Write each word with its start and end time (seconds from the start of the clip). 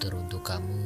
Teruntuk 0.00 0.48
kamu 0.48 0.80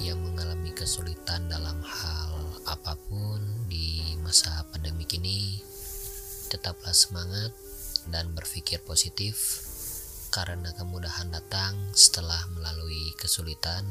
yang 0.00 0.16
mengalami 0.16 0.72
kesulitan 0.72 1.44
dalam 1.44 1.76
hal 1.84 2.32
apa 2.64 2.96
pun 3.04 3.68
di 3.68 4.16
masa 4.24 4.64
pandemi 4.72 5.04
ini, 5.12 5.60
tetaplah 6.48 6.96
semangat 6.96 7.52
dan 8.08 8.32
berpikir 8.32 8.80
positif 8.80 9.60
karena 10.32 10.72
kemudahan 10.72 11.28
datang 11.28 11.76
setelah 11.92 12.48
melalui 12.56 13.12
kesulitan. 13.20 13.84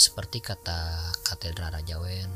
Seperti 0.00 0.40
kata 0.40 1.12
Katedral 1.20 1.76
Rajawen, 1.76 2.32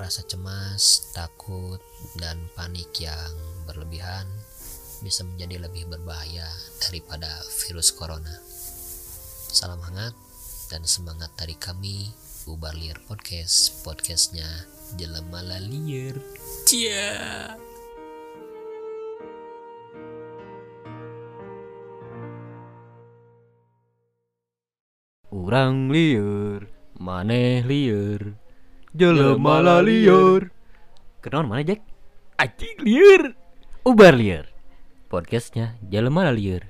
rasa 0.00 0.24
cemas, 0.24 1.12
takut, 1.12 1.84
dan 2.16 2.40
panik 2.56 2.96
yang 2.96 3.36
berlebihan 3.68 4.24
bisa 5.04 5.20
menjadi 5.20 5.68
lebih 5.68 5.84
berbahaya 5.92 6.48
daripada 6.80 7.44
virus 7.60 7.92
corona. 7.92 8.40
Salam 9.52 9.84
hangat 9.84 10.25
dan 10.66 10.82
semangat 10.82 11.30
dari 11.38 11.54
kami, 11.54 12.10
Bubar 12.42 12.74
Liar 12.74 12.98
Podcast, 13.06 13.86
podcastnya 13.86 14.46
Jelema 14.98 15.42
Liar. 15.42 16.18
Cia. 16.66 17.54
Urang 25.30 25.90
liur, 25.94 26.66
maneh 26.98 27.62
liur, 27.62 28.34
jelema 28.90 29.62
la 29.62 29.78
liur. 29.82 30.50
Kenaon 31.22 31.46
mana 31.46 31.62
Jack? 31.62 31.82
Anjing 32.38 32.78
liur. 32.82 33.34
Ubar 33.86 34.18
liur. 34.18 34.50
Podcastnya 35.06 35.78
jelema 35.86 36.26
la 36.26 36.34
liur. 36.34 36.66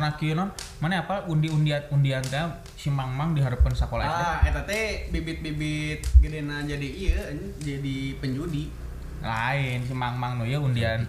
Pernah 0.00 0.16
kieu 0.16 0.32
mana 0.80 1.04
apa 1.04 1.28
undi-undian 1.28 1.84
undian 1.92 2.24
teh 2.24 2.40
si 2.72 2.88
Mang 2.88 3.12
Mang 3.12 3.36
diharapkan 3.36 3.68
sekolah 3.68 4.00
SD. 4.08 4.22
Ah, 4.24 4.36
eta 4.48 4.60
teh 4.64 5.12
bibit-bibit 5.12 6.00
gedena 6.24 6.64
jadi 6.64 6.88
iya 6.88 7.20
jadi 7.60 8.16
penjudi. 8.16 8.72
Lain 9.20 9.84
si 9.84 9.92
Mang 9.92 10.16
Mang 10.16 10.40
nu 10.40 10.48
ya 10.48 10.56
undian 10.56 11.04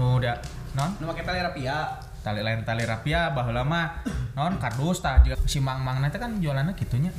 nu 0.00 0.16
da 0.24 0.40
non 0.72 0.88
Nu 1.04 1.12
make 1.12 1.20
tali 1.20 1.44
rapia. 1.44 2.00
tali 2.24 2.40
lain 2.40 2.64
tali 2.64 2.88
rapia 2.88 3.28
baheula 3.28 3.60
mah 3.60 4.00
non 4.32 4.56
kardus 4.56 5.04
tah 5.04 5.20
juga 5.20 5.36
si 5.44 5.60
Mang 5.60 5.84
Mang 5.84 6.00
teh 6.08 6.16
kan 6.16 6.40
jualannya 6.40 6.72
gitunya. 6.72 7.12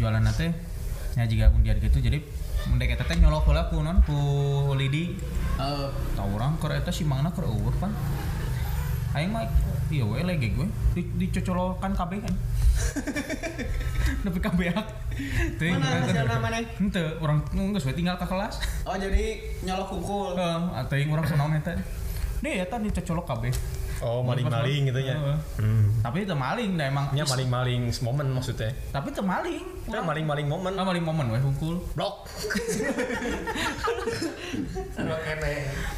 Jualannya 0.00 0.32
teh 0.32 0.48
nya 1.20 1.28
juga 1.28 1.52
undian 1.52 1.76
gitu 1.76 2.00
jadi 2.00 2.24
mendek 2.72 2.96
eta 2.96 3.04
teh 3.04 3.20
nyolok 3.20 3.52
heula 3.52 3.68
ku 3.68 3.84
non 3.84 4.00
ku 4.00 4.16
Lidi. 4.80 5.12
Eh, 5.60 5.88
Tahu 6.16 6.40
orang 6.40 6.56
keur 6.56 6.72
eta 6.72 6.88
si 6.88 7.04
Mangna 7.04 7.28
keur 7.36 7.52
eueuh 7.52 7.76
pan. 7.76 7.92
Aing 9.16 9.32
mah 9.32 9.48
iya 9.88 10.04
we 10.04 10.20
lege 10.20 10.52
gue 10.52 10.68
di 10.92 11.00
dicocolokan 11.16 11.96
kabeh 11.96 12.20
kan. 12.20 12.34
Nepi 14.28 14.40
kabeak. 14.44 14.84
Teuing 15.56 15.80
Mana 15.80 15.88
urang 15.88 16.04
hasilna 16.04 16.36
maneh? 16.36 16.68
Henteu, 16.76 17.16
urang 17.24 17.40
geus 17.48 17.88
we 17.88 17.96
tinggal 17.96 18.20
ke 18.20 18.28
kelas. 18.28 18.60
oh 18.84 18.92
jadi 18.92 19.40
nyolok 19.64 19.88
kukul. 19.88 20.36
Heeh, 20.36 20.84
teuing 20.92 21.08
urang 21.08 21.24
kunaon 21.24 21.56
eta. 21.56 21.72
Deh 22.44 22.60
eta 22.60 22.76
dicocolok 22.76 23.24
kabeh. 23.24 23.56
Oh, 24.04 24.20
maling-maling 24.20 24.92
gitu 24.92 25.00
ya. 25.00 25.16
Heeh. 25.16 25.64
Hmm. 25.64 25.88
Tapi 26.04 26.28
itu 26.28 26.36
maling 26.36 26.76
dah 26.76 26.92
emang. 26.92 27.08
Nya 27.16 27.24
maling-maling 27.24 27.88
momen 28.04 28.36
maksudnya. 28.36 28.68
Tapi 28.92 29.08
itu 29.08 29.24
maling. 29.24 29.64
Kita 29.88 30.04
maling-maling 30.04 30.44
momen. 30.44 30.76
Ah, 30.76 30.84
maling 30.84 31.00
momen 31.00 31.32
we 31.32 31.40
hungkul. 31.40 31.80
Blok. 31.96 32.28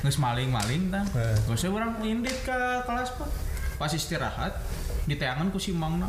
Geus 0.04 0.18
maling-maling 0.20 0.92
tah. 0.92 1.04
Heeh. 1.16 1.36
Geus 1.48 1.64
urang 1.66 1.96
indit 2.04 2.36
ka 2.44 2.84
kelas 2.84 3.16
pak. 3.16 3.28
Pas 3.78 3.90
istirahat 3.90 4.52
diteangan 5.06 5.48
ku 5.48 5.58
si 5.58 5.72
Mangna. 5.72 6.08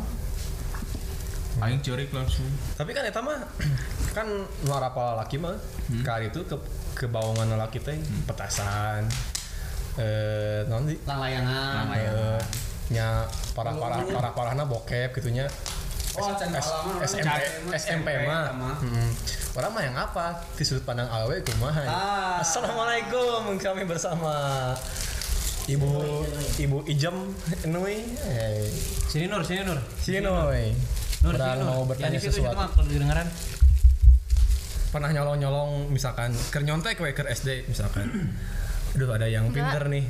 Aing 1.60 1.82
ceurik 1.82 2.08
langsung. 2.14 2.46
Tapi 2.78 2.94
kan 2.94 3.04
eta 3.04 3.20
mah 3.20 3.36
kan 4.16 4.26
luar 4.64 4.82
apa 4.86 5.18
laki 5.18 5.36
mah 5.36 5.56
kali 6.02 6.30
itu 6.30 6.40
ke 6.46 6.56
kebawangan 6.96 7.58
laki 7.58 7.82
teh 7.82 7.98
petasan. 8.24 9.04
Eh, 9.98 10.62
non 10.70 10.86
di 10.86 10.94
Lang-layangan. 11.04 11.90
eh, 11.98 12.40
nya 12.90 13.22
parah-parah 13.52 14.06
parah-parahna 14.08 14.64
bokep 14.64 15.12
gitunya. 15.18 15.44
Oh, 16.18 16.34
SMP, 17.06 17.38
SMP 17.78 18.08
mah. 18.26 18.50
Hmm. 18.82 19.10
Orang 19.54 19.70
mah 19.70 19.82
yang 19.86 19.94
apa? 19.94 20.42
Di 20.58 20.66
sudut 20.66 20.82
pandang 20.82 21.06
awe 21.06 21.36
kumaha. 21.46 21.86
Ah. 21.86 22.42
Assalamualaikum 22.42 23.54
kami 23.62 23.86
bersama 23.86 24.74
Ibu 25.70 25.90
Ibu 26.58 26.78
Ijem 26.90 27.14
Nui. 27.70 28.02
Sini 29.06 29.30
Nur, 29.30 29.46
sini 29.46 29.62
Nur. 29.62 29.78
Sini 30.02 30.18
Nui. 30.18 30.74
Nur, 31.22 31.36
Orang 31.38 31.46
sini, 31.46 31.62
Nur. 31.62 31.68
mau 31.70 31.82
bertanya 31.86 32.18
situ, 32.18 32.42
sesuatu. 32.42 32.58
mah 32.58 32.68
kalau. 32.74 33.26
Pernah 34.90 35.10
nyolong-nyolong 35.14 35.86
misalkan 35.94 36.34
ker 36.50 36.66
nyontek 36.66 36.98
we 36.98 37.14
ker 37.14 37.30
SD 37.30 37.70
misalkan. 37.70 38.10
Aduh 38.96 39.10
ada 39.14 39.26
yang 39.30 39.50
pinter 39.54 39.86
nih. 39.86 40.04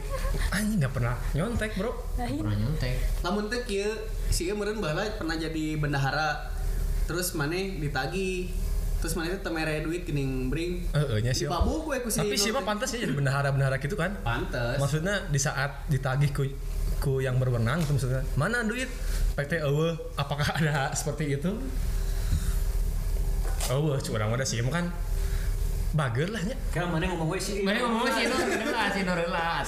Anjing 0.52 0.78
nggak 0.80 0.94
pernah 0.94 1.14
nyontek, 1.36 1.76
Bro. 1.76 1.92
Pernah 2.16 2.56
nyontek. 2.56 2.96
Lamun 3.20 3.52
teh 3.52 3.60
kieu 3.68 3.92
si 4.32 4.48
ieu 4.48 4.56
meureun 4.56 4.80
baheula 4.80 5.04
pernah 5.20 5.36
jadi 5.36 5.76
bendahara. 5.76 6.54
Terus 7.04 7.36
maneh 7.36 7.76
ditagi. 7.76 8.50
Terus 9.00 9.16
maneh 9.16 9.36
teh 9.36 9.40
teu 9.44 9.52
mere 9.52 9.84
duit 9.84 10.08
geuning 10.08 10.48
bring. 10.48 10.88
Heeh 10.96 11.18
nya 11.20 11.32
sih. 11.36 11.44
Dibabuk 11.44 11.92
we 11.92 12.00
ku 12.00 12.08
si 12.08 12.24
Tapi 12.24 12.36
sih 12.40 12.50
mah 12.52 12.64
pantas 12.64 12.92
ya 12.96 13.04
jadi 13.04 13.12
bendahara-bendahara 13.12 13.76
gitu 13.80 13.96
kan. 14.00 14.16
Pantes. 14.24 14.80
Maksudnya 14.80 15.28
di 15.28 15.40
saat 15.40 15.84
ditagih 15.92 16.32
ku, 16.32 16.48
ku 17.00 17.18
yang 17.18 17.40
berwenang 17.40 17.80
tuh 17.88 17.96
maksudnya 17.96 18.20
mana 18.36 18.60
duit 18.60 18.86
PT 19.34 19.64
eueuh 19.64 19.96
apakah 20.20 20.44
ada 20.60 20.92
seperti 20.92 21.32
itu 21.32 21.56
eueuh 23.72 23.96
curang 24.04 24.36
ada 24.36 24.44
sih 24.44 24.60
kan 24.68 24.92
bager 25.90 26.30
lah 26.30 26.42
nya 26.46 26.56
Kan 26.70 26.86
mana 26.86 27.10
ngomong 27.10 27.34
gue 27.34 27.40
sih. 27.42 27.66
Mana 27.66 27.82
ngomong 27.82 28.06
sih 28.14 28.30
Nur, 28.30 28.70
lah 28.70 28.86
si 28.94 29.00
Nur 29.02 29.20
lah. 29.26 29.62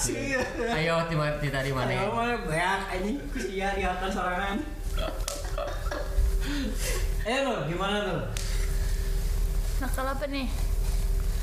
Ayo 0.78 0.94
tiba 1.10 1.26
tiba 1.42 1.58
di 1.66 1.72
mana? 1.74 1.90
Ayo 1.90 2.08
mah 2.14 2.46
beak 2.46 2.80
anjing 2.94 3.18
ku 3.30 3.38
sia 3.42 3.74
diharapkan 3.74 4.10
sorangan. 4.10 4.56
Eh 7.26 7.38
Nur, 7.42 7.66
gimana 7.66 7.96
Nur? 8.06 8.20
Nakal 9.82 10.06
apa 10.14 10.26
nih? 10.30 10.48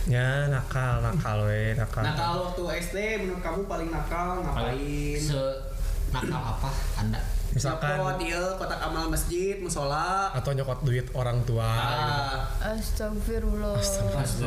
ya 0.09 0.49
nakal 0.49 1.05
nakal 1.05 1.45
we 1.45 1.77
nakal 1.77 2.01
kalau 2.01 2.49
waktu 2.49 2.81
SD 2.81 2.97
menurut 3.21 3.45
kamu 3.45 3.61
paling 3.69 3.89
nakal 3.93 4.41
ngapain? 4.41 5.21
Se 5.21 5.37
nakal 6.09 6.41
apa 6.55 6.69
Anda? 6.97 7.21
Misalkan 7.49 7.97
Nyopot 7.97 8.21
ieu 8.21 8.45
kotak 8.55 8.77
amal 8.79 9.05
masjid, 9.07 9.57
musola. 9.57 10.29
atau 10.31 10.51
nyokot 10.51 10.79
duit 10.81 11.09
orang 11.11 11.41
tua 11.43 11.65
Ah, 11.65 12.45
Astagfirullah. 12.71 13.81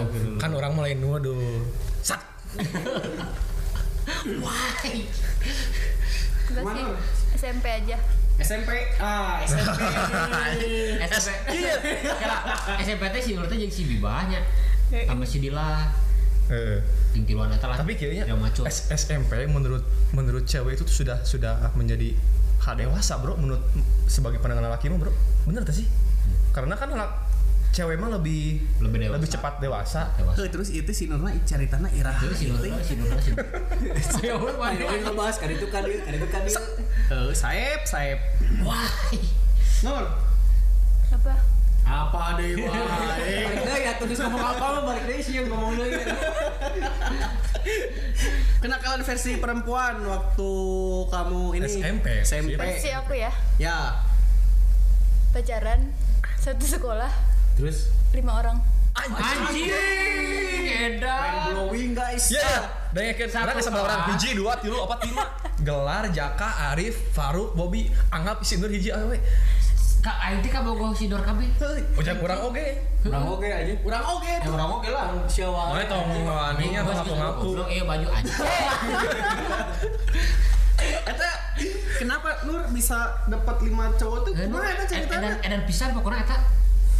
gitu. 0.09 0.39
kan 0.39 0.51
orang 0.51 0.73
mulai 0.73 0.95
nuduh 0.95 1.67
sak 1.99 2.23
Enggak 6.45 6.63
Mana? 6.63 6.77
sih. 6.77 6.87
SMP 7.35 7.65
aja. 7.65 7.97
SMP. 8.39 8.71
Ah, 8.99 9.41
SMP. 9.41 9.79
SMP. 11.01 11.49
SMP 12.85 13.03
teh 13.09 13.23
si 13.23 13.31
Nur 13.33 13.47
teh 13.47 13.57
jeung 13.57 13.71
si 13.71 13.83
Bibahnya. 13.87 14.41
Sama 14.91 15.25
si 15.25 15.41
Dila. 15.41 15.89
Eh, 16.51 16.79
tiluan 17.15 17.49
eta 17.49 17.65
lah. 17.65 17.81
tapi 17.81 17.97
kayaknya 17.97 18.29
SMP 18.69 19.47
menurut 19.47 19.81
menurut 20.13 20.45
cewek 20.45 20.75
itu 20.75 20.85
sudah 20.85 21.23
sudah 21.23 21.71
menjadi 21.73 22.13
hal 22.63 22.75
dewasa 22.79 23.19
bro 23.19 23.35
menurut 23.35 23.63
sebagai 24.07 24.39
pandangan 24.39 24.71
laki 24.71 24.87
mah 24.87 24.99
bro 24.99 25.13
bener 25.45 25.63
tak 25.63 25.75
sih 25.75 25.87
karena 26.55 26.79
kan 26.79 26.91
anak 26.91 27.11
cewek 27.73 27.97
mah 27.97 28.13
lebih 28.13 28.61
Lebih 28.85 29.09
dewasa. 29.09 29.33
cepat 29.33 29.55
dewasa 29.59 30.01
Dewasa. 30.21 30.45
Terus 30.45 30.69
itu 30.69 30.93
si 30.93 31.09
Nurna 31.09 31.33
caritana 31.49 31.89
iraha. 31.89 32.21
Terus 32.21 32.37
si 32.37 32.53
Nur, 32.53 32.61
si 32.61 32.69
Nur, 33.01 33.09
si 33.17 33.33
Nur. 33.33 33.49
Ayo, 34.61 34.85
ayo 34.93 35.01
ngebahas 35.09 35.41
kan 35.41 35.49
itu 35.49 35.65
kan 35.73 35.81
ieu, 35.89 35.97
kan 36.05 36.13
itu 36.13 36.29
kan 36.29 36.45
saep, 37.33 37.81
saep. 37.89 38.21
Wah. 38.61 38.93
Nur, 39.89 40.05
Apa? 41.17 41.33
Apa 41.93 42.41
deh 42.41 42.57
wae? 42.63 43.37
Balik 43.45 43.61
deui 43.63 43.85
atuh 43.87 44.05
geus 44.07 44.21
ngomong 44.21 44.41
apa 44.43 44.65
mah 44.73 44.83
balik 44.85 45.05
deui 45.05 45.21
sih 45.21 45.35
yang 45.37 45.47
ngomong 45.47 45.77
deui. 45.77 45.93
Kenakalan 48.63 49.03
versi 49.03 49.37
perempuan 49.37 50.01
waktu 50.03 50.51
kamu 51.09 51.43
ini 51.55 51.67
SMP. 51.67 52.07
SMP. 52.23 52.55
Versi 52.55 52.91
aku 52.91 53.13
ya. 53.13 53.31
Ya. 53.59 53.99
Pacaran 55.33 55.91
satu 56.39 56.63
sekolah 56.63 57.11
Terus 57.55 57.89
lima 58.13 58.37
orang. 58.37 58.59
anjing 58.93 59.73
Mind 59.73 61.01
edan. 61.01 61.33
blowing 61.49 61.97
guys. 61.97 62.29
Ya, 62.29 62.69
dan 62.93 63.09
ya 63.09 63.15
kan 63.17 63.49
orang 63.49 63.57
sama 63.59 63.81
orang 63.81 64.05
hiji 64.13 64.37
dua 64.37 64.61
tilu 64.61 64.85
apa 64.85 65.01
tilu 65.01 65.17
gelar 65.65 66.13
Jaka 66.13 66.69
Arif 66.71 66.93
Faruk 67.17 67.57
Bobby 67.57 67.89
anggap 68.13 68.45
si 68.45 68.61
Nur 68.61 68.69
hiji 68.69 68.93
awe 68.93 69.17
Kak 70.03 70.19
aing 70.21 70.43
teh 70.43 70.51
kabogoh 70.51 70.91
si 70.91 71.07
Nur 71.07 71.23
kabeh. 71.23 71.47
ujang 71.95 72.19
kurang 72.19 72.43
oge. 72.43 72.75
Urang 73.07 73.23
oge 73.25 73.47
aja. 73.47 73.71
Urang 73.81 74.03
oge 74.05 74.27
Ya 74.29 74.43
tuh. 74.43 74.51
urang 74.51 74.71
oge 74.73 74.89
lah. 74.91 75.05
Siapa? 75.25 75.63
Mana 75.71 75.85
tong 75.87 76.11
aninya 76.27 76.81
tong 76.83 76.97
ngaku 76.99 77.15
ngaku 77.15 77.41
Goblok 77.47 77.69
iya 77.71 77.83
baju 77.85 78.09
aja. 78.11 78.33
Eta 80.83 81.31
kenapa 81.97 82.43
Nur 82.43 82.67
bisa 82.75 82.99
dapat 83.31 83.63
lima 83.63 83.95
cowok 83.95 84.19
tuh? 84.27 84.33
Eh, 84.35 84.51
kumaha 84.51 84.75
eta 84.75 84.83
ed- 84.83 84.91
ceritanya? 84.91 85.31
edan 85.39 85.63
pisan 85.63 85.95
pokoknya 85.95 86.27
eta. 86.27 86.37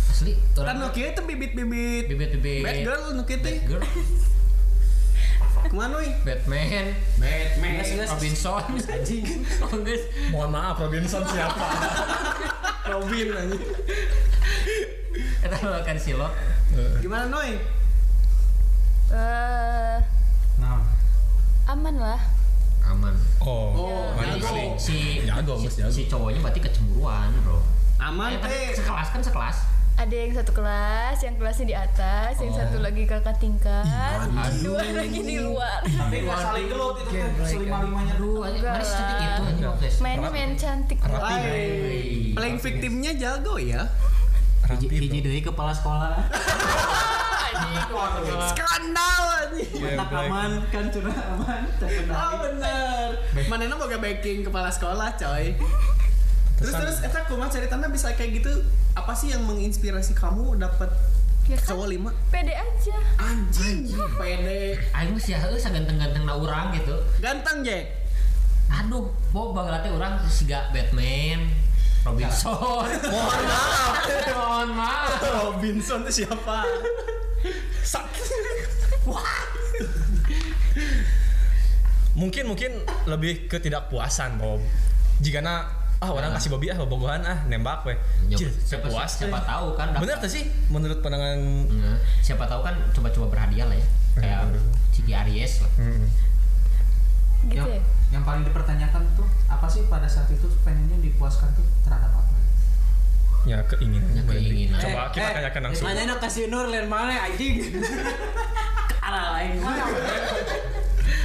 Asli 0.07 0.33
kan 0.55 0.79
nu 0.79 0.87
kieu 0.95 1.11
teh 1.11 1.25
bibit-bibit. 1.27 2.07
Bibit-bibit 2.07 2.63
bad 2.63 2.79
girl 2.87 3.03
nu 3.13 3.27
kieu 3.27 3.43
teh. 3.43 3.59
Girl. 3.67 3.83
Kumaha 5.63 5.95
euy 5.97 6.11
Batman. 6.23 6.95
Batman. 7.19 7.83
Robinson. 8.05 8.63
Anjing. 8.95 9.27
Oh 9.59 9.75
guys 9.81 10.03
Mohon 10.31 10.51
maaf 10.53 10.79
Robinson 10.79 11.23
siapa? 11.25 11.67
Robin 12.85 13.27
anjing. 13.33 13.63
eta 15.43 15.57
makan 15.61 15.97
silot 15.97 16.33
gimana 16.99 17.29
Noy 17.29 17.59
Eh, 19.13 19.97
Nah, 20.57 20.81
aman 21.67 21.95
lah. 21.95 22.21
aman. 22.83 23.13
Oh, 23.39 23.77
Oh, 23.77 24.09
si 24.75 25.21
Jago, 25.21 25.53
si, 25.55 25.69
Mas, 25.69 25.77
jago. 25.77 25.91
si 25.91 26.03
cowoknya 26.07 26.41
berarti 26.41 26.61
kecemburuan 26.61 27.29
bro. 27.43 27.61
Aman 27.99 28.33
Eh, 28.33 28.41
teh 28.41 28.73
sekelas 28.73 29.09
kan 29.11 29.21
sekelas 29.21 29.57
Ada 30.03 30.17
yang 30.19 30.35
satu 30.35 30.51
kelas, 30.51 31.17
yang 31.23 31.35
kelasnya 31.39 31.67
di 31.71 31.77
atas, 31.79 32.35
yang 32.43 32.51
satu 32.51 32.83
lagi 32.83 33.07
kakak 33.07 33.39
tingkat, 33.39 34.19
dua 34.67 34.83
lagi 34.99 35.21
di 35.23 35.39
luar. 35.39 35.79
tapi 35.87 36.27
nggak 36.27 36.39
saling 36.43 36.67
gelut 36.67 36.97
itu 37.07 37.11
teh 37.15 37.23
selima 37.47 37.87
limanya 37.87 38.19
aduh 38.19 38.43
Enggak 38.43 38.75
mana 38.75 38.83
lah. 38.83 38.91
cantik 38.91 39.19
itu. 39.23 39.45
Mainnya 40.03 40.31
main 40.35 40.53
cantik. 40.59 40.99
Playing 42.35 42.59
victimnya 42.59 43.13
jago 43.15 43.55
ya? 43.63 43.87
Rapi, 44.67 44.91
hiji 44.91 45.23
deui 45.23 45.39
kepala 45.39 45.71
sekolah. 45.71 46.19
Skandal 48.53 49.23
anjing. 49.39 49.71
Iya, 49.87 50.03
aman 50.03 50.51
kan 50.75 50.85
curah 50.91 51.15
aman 51.15 51.63
ah 51.63 51.79
terkendali 51.79 52.37
bener 52.43 53.09
mana 53.47 53.75
boga 53.79 53.99
backing 54.03 54.43
kepala 54.43 54.69
sekolah 54.73 55.15
coy 55.15 55.55
terus 56.63 56.75
terus 56.75 56.97
eta 57.03 57.27
kumaha 57.27 57.51
ceritanya 57.51 57.91
bisa 57.91 58.15
kayak 58.15 58.39
gitu 58.39 58.53
apa 58.95 59.13
sih 59.13 59.35
yang 59.35 59.43
menginspirasi 59.43 60.15
kamu 60.15 60.57
dapat 60.57 60.89
Ya 61.43 61.59
kan? 61.59 61.75
cowok 61.75 61.91
lima? 61.91 62.15
Pede 62.31 62.55
aja. 62.55 62.95
anjing. 63.19 63.91
Pede. 64.15 64.79
Aing 64.95 65.19
sih 65.19 65.35
heuh 65.35 65.59
saganteng-ganteng 65.59 66.23
na 66.23 66.39
urang 66.39 66.71
gitu. 66.71 66.95
Ganteng 67.19 67.67
Jack. 67.67 67.99
Aduh 68.71 69.11
mau 69.35 69.51
bageula 69.51 69.83
teh 69.83 69.91
urang. 69.91 70.23
Siga 70.31 70.71
Batman. 70.71 71.51
Robinson. 72.07 72.55
Mohon 73.11 73.43
maaf. 73.43 73.95
Mohon 74.39 74.71
maaf. 74.79 75.19
Robinson 75.19 76.07
itu 76.07 76.23
siapa? 76.23 76.63
Sakit. 77.83 78.31
mungkin 82.15 82.45
mungkin 82.47 82.71
lebih 83.11 83.51
ketidakpuasan 83.51 84.39
Bob. 84.39 84.63
Jika 85.19 85.43
na 85.43 85.82
ah 86.03 86.11
orang 86.11 86.31
kasih 86.33 86.51
Bobby 86.51 86.67
ah 86.67 86.77
bobogohan 86.77 87.23
ah 87.23 87.47
nembak 87.47 87.87
weh. 87.87 87.95
Siapa, 88.61 88.85
puas 88.85 89.07
siapa 89.09 89.39
tahu 89.41 89.73
kan 89.73 89.87
dapat- 89.89 90.03
Bener 90.03 90.17
tuh 90.19 90.27
sih 90.29 90.43
menurut 90.67 90.99
pandangan 90.99 91.39
Nah, 91.71 91.95
siapa 92.19 92.43
tahu 92.45 92.61
kan 92.61 92.75
coba-coba 92.91 93.27
berhadiah 93.31 93.65
lah 93.65 93.77
ya 93.77 93.87
kayak 94.15 94.39
Bener. 94.45 94.63
Ciki 94.91 95.13
Aries 95.15 95.63
lah 95.63 95.71
Hmm. 95.79 96.07
Gitu 97.45 97.55
yang, 97.57 97.67
ya. 97.69 97.81
yang 98.13 98.23
paling 98.23 98.43
dipertanyakan 98.43 99.03
tuh 99.15 99.27
apa 99.47 99.67
sih 99.67 99.87
pada 99.87 100.05
saat 100.05 100.27
itu 100.27 100.47
pengennya 100.63 100.99
dipuaskan 101.01 101.51
tuh 101.53 101.63
terhadap 101.83 102.11
apa 102.13 102.35
ya 103.43 103.59
keinginan. 103.65 104.11
Ya, 104.13 104.23
keinginan. 104.25 104.79
Coba 104.79 105.11
kita 105.11 105.31
tanyakan 105.33 105.61
langsung. 105.67 105.87
Nanya 105.89 106.15
kasih 106.17 106.47
Nur 106.47 106.67
lain 106.67 106.87
mana 106.87 107.15
anjing. 107.21 107.59
Ke 108.91 108.95
arah 109.01 109.35
lain 109.37 109.59
mana? 109.65 109.83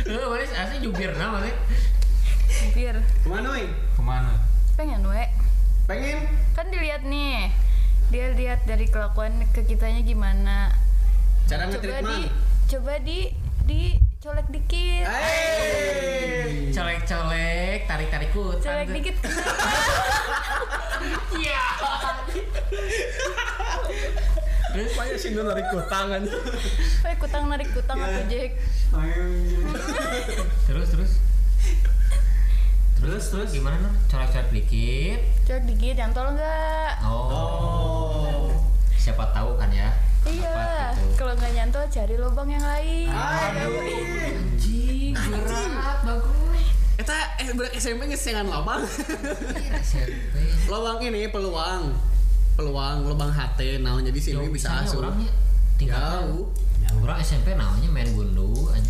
Heeh, 0.04 0.26
mana 0.26 0.42
asli 0.42 0.78
jubirna 0.80 1.26
mana 1.30 1.50
Biar 2.72 2.96
ke 2.98 3.28
mana 3.28 3.42
Noy 3.44 3.70
Ke 3.70 4.02
mana? 4.02 4.34
Pengen 4.78 5.02
we. 5.10 5.26
pengen 5.90 6.22
Kan 6.54 6.70
dilihat 6.70 7.02
nih. 7.02 7.50
Dia 8.14 8.30
lihat 8.38 8.62
dari 8.70 8.86
kelakuan 8.86 9.42
ke 9.50 9.66
kitanya 9.66 10.06
gimana. 10.06 10.70
cara 11.50 11.66
Coba 11.66 11.98
di 12.06 12.20
coba 12.70 12.94
di 13.02 13.20
di 13.66 13.82
colek 14.22 14.48
dikit. 14.54 15.10
Hey. 15.10 16.70
colek-colek 16.70 17.90
tarik-tarik 17.90 18.30
kutan 18.32 18.62
Colek 18.62 18.88
tuh. 18.88 18.96
dikit? 19.02 19.16
Iya. 21.38 21.62
Terus 24.74 24.92
banyak 24.98 25.18
sih 25.22 25.30
narik 25.38 25.70
tangan. 25.90 26.22
Eh 27.06 27.16
kutang 27.22 27.44
narik 27.50 27.70
kutang 27.74 27.98
aku 28.02 28.22
Jack. 28.30 28.52
terus 30.66 30.88
terus 30.90 31.12
terus 33.08 33.32
terus 33.32 33.50
gimana 33.50 33.80
nur 33.80 33.94
colek-colek 34.06 34.52
dikit 34.52 35.20
Colek 35.42 35.64
dikit 35.66 35.96
yang 35.96 36.12
tolong 36.12 36.36
enggak? 36.36 36.92
oh, 37.02 38.52
siapa 38.94 39.24
tahu 39.32 39.56
kan 39.56 39.72
ya 39.72 39.90
Iya, 40.28 40.92
gitu. 40.92 41.16
kalau 41.16 41.32
nggak 41.34 41.52
nyantol 41.56 41.88
cari 41.88 42.20
lubang 42.20 42.52
yang 42.52 42.60
lain. 42.60 43.08
anjing 43.08 45.16
berat 45.16 46.04
bagus 46.04 46.36
Eta 46.98 47.14
eh 47.38 47.54
budak 47.54 47.72
SMP 47.72 48.06
ngesengan 48.06 48.44
lobang. 48.44 48.84
SMP 49.80 50.36
lobang 50.68 50.98
ini 51.00 51.30
peluang. 51.30 51.94
Peluang 52.58 53.06
lubang 53.06 53.30
HT 53.30 53.80
naon 53.80 54.04
jadi 54.04 54.20
sini 54.20 54.50
bisa 54.50 54.84
asuh. 54.84 55.00
orangnya 55.00 55.30
tinggal 55.78 56.26
Jauh. 56.28 56.50
orang 57.00 57.22
SMP 57.22 57.54
namanya 57.54 57.88
main 57.88 58.10
gundu 58.12 58.68
Kan 58.68 58.82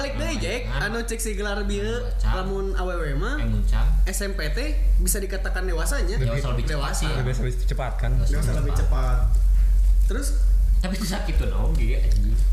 balik 0.00 0.16
deui 0.16 0.36
Jack, 0.40 0.60
anu 0.80 0.98
cek 1.04 1.20
si 1.20 1.36
gelar 1.36 1.60
bieu 1.62 2.00
lamun 2.24 2.72
awewe 2.72 3.12
mah 3.14 3.36
kayak 3.36 3.52
muncang 3.52 3.86
SMP 4.08 4.48
teh 4.50 4.72
bisa 4.96 5.20
dikatakan 5.20 5.68
dewasanya. 5.68 6.16
Dewasa 6.16 6.56
lebih 6.56 6.64
cepat 6.64 6.88
Dewasa. 6.88 7.08
Lebih 7.20 7.52
cepat 7.68 7.92
kan. 8.00 8.10
Dewasa 8.16 8.50
lebih 8.56 8.72
cepat. 8.72 9.18
Terus 10.08 10.28
tapi 10.80 10.96
itu 10.96 11.04
sakit 11.04 11.36
tuh 11.36 11.52
no 11.52 11.68
gitu 11.76 12.00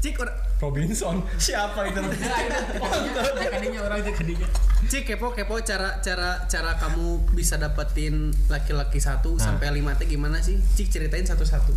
Cik 0.04 0.20
ora- 0.20 0.36
Robinson 0.60 1.24
siapa 1.40 1.88
itu? 1.88 2.04
kadinya 3.56 3.80
orang 3.88 4.04
itu 4.04 4.12
kadinya 4.12 4.48
Cik 4.84 5.04
kepo 5.08 5.32
kepo 5.32 5.56
cara 5.64 6.04
cara 6.04 6.44
cara 6.44 6.76
kamu 6.76 7.32
bisa 7.32 7.56
dapetin 7.56 8.36
laki-laki 8.52 9.00
satu 9.00 9.40
sampai 9.40 9.72
lima 9.72 9.96
teh 9.96 10.04
gimana 10.06 10.44
sih? 10.44 10.60
Cik 10.60 10.92
ceritain 10.92 11.24
satu-satu. 11.24 11.72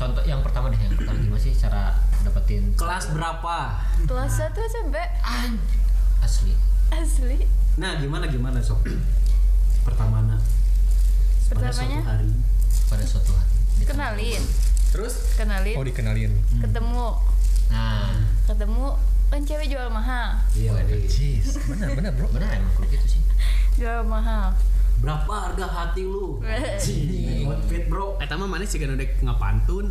Contoh 0.00 0.24
yang 0.24 0.40
pertama 0.40 0.66
deh 0.66 0.80
yang 0.80 0.96
pertama 0.96 1.20
gimana 1.20 1.36
sih 1.38 1.52
cara 1.52 1.92
dapetin 2.20 2.72
Kelas 2.72 3.12
berapa? 3.12 3.56
Kelas 4.02 4.32
satu 4.34 4.58
SMP 4.62 4.96
An 5.20 5.60
asli 6.20 6.56
asli. 6.90 7.44
Nah, 7.76 7.96
gimana 7.96 8.24
gimana 8.26 8.58
sok? 8.58 8.80
Pertamana. 9.82 10.40
Pada 11.46 11.68
suatu 11.68 11.84
Pertamanya 11.84 12.00
hari. 12.02 12.28
pada 12.86 13.04
suatu 13.04 13.30
hari 13.32 13.48
kenalin, 13.82 14.42
Terus 14.90 15.14
kenalin, 15.34 15.74
Oh 15.74 15.84
dikenalin. 15.84 16.32
ketemu, 16.58 17.06
nah 17.68 18.10
ketemu 18.44 18.86
kan 19.26 19.40
cewek 19.42 19.66
jual 19.66 19.88
mahal, 19.88 20.34
Iya, 20.52 20.74
Jeez, 21.06 21.58
benar 21.64 21.90
benar 21.92 22.10
bro. 22.12 22.26
benar 22.30 22.50
emang 22.52 22.70
kalau 22.72 22.86
gitu 22.86 23.06
sih 23.08 23.22
jual 23.76 24.02
mahal. 24.02 24.50
Berapa 25.00 25.32
harga 25.42 25.66
hati 25.66 26.02
lu? 26.02 26.38
Cih, 26.82 27.44
outfit 27.44 27.84
bro. 27.86 28.16
eta 28.18 28.34
mah 28.34 28.44
mana 28.46 28.62
sih 28.62 28.76
kan 28.76 28.92
udah 28.92 29.08
ngapantun. 29.22 29.86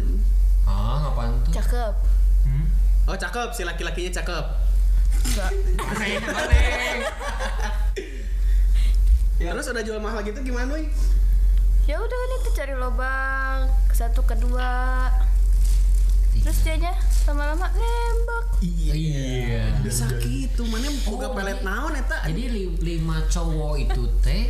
ah 0.64 1.02
ngapain 1.04 1.34
tuh 1.44 1.52
Cakep. 1.52 1.94
Hmm? 2.46 2.66
Oh 3.06 3.16
cakep 3.16 3.50
si 3.52 3.62
laki-lakinya 3.64 4.14
cakep. 4.14 4.46
Enggak. 5.26 5.52
aneh 5.82 7.02
Terus 9.40 9.68
udah 9.68 9.82
jual 9.82 9.98
mahal 9.98 10.22
gitu 10.22 10.40
gimana 10.42 10.76
nih? 10.76 10.88
Ya 11.86 11.98
udah 11.98 12.06
kan 12.14 12.30
itu 12.36 12.50
cari 12.54 12.74
lubang 12.76 13.60
satu 13.90 14.22
kedua. 14.22 15.10
Terus 16.36 16.60
dianya 16.62 16.94
lama-lama 17.26 17.66
nembak. 17.68 18.46
iya 18.62 19.74
Bisa 19.82 20.06
gitu, 20.20 20.64
mana 20.64 20.86
Oh, 21.04 21.18
boga 21.18 21.34
pelet 21.34 21.56
jadi- 21.56 21.66
naon 21.66 21.94
eta? 21.94 22.18
jadi 22.26 22.44
li- 22.48 22.78
lima 22.80 23.26
cowok 23.26 23.74
itu 23.82 24.02
teh 24.20 24.48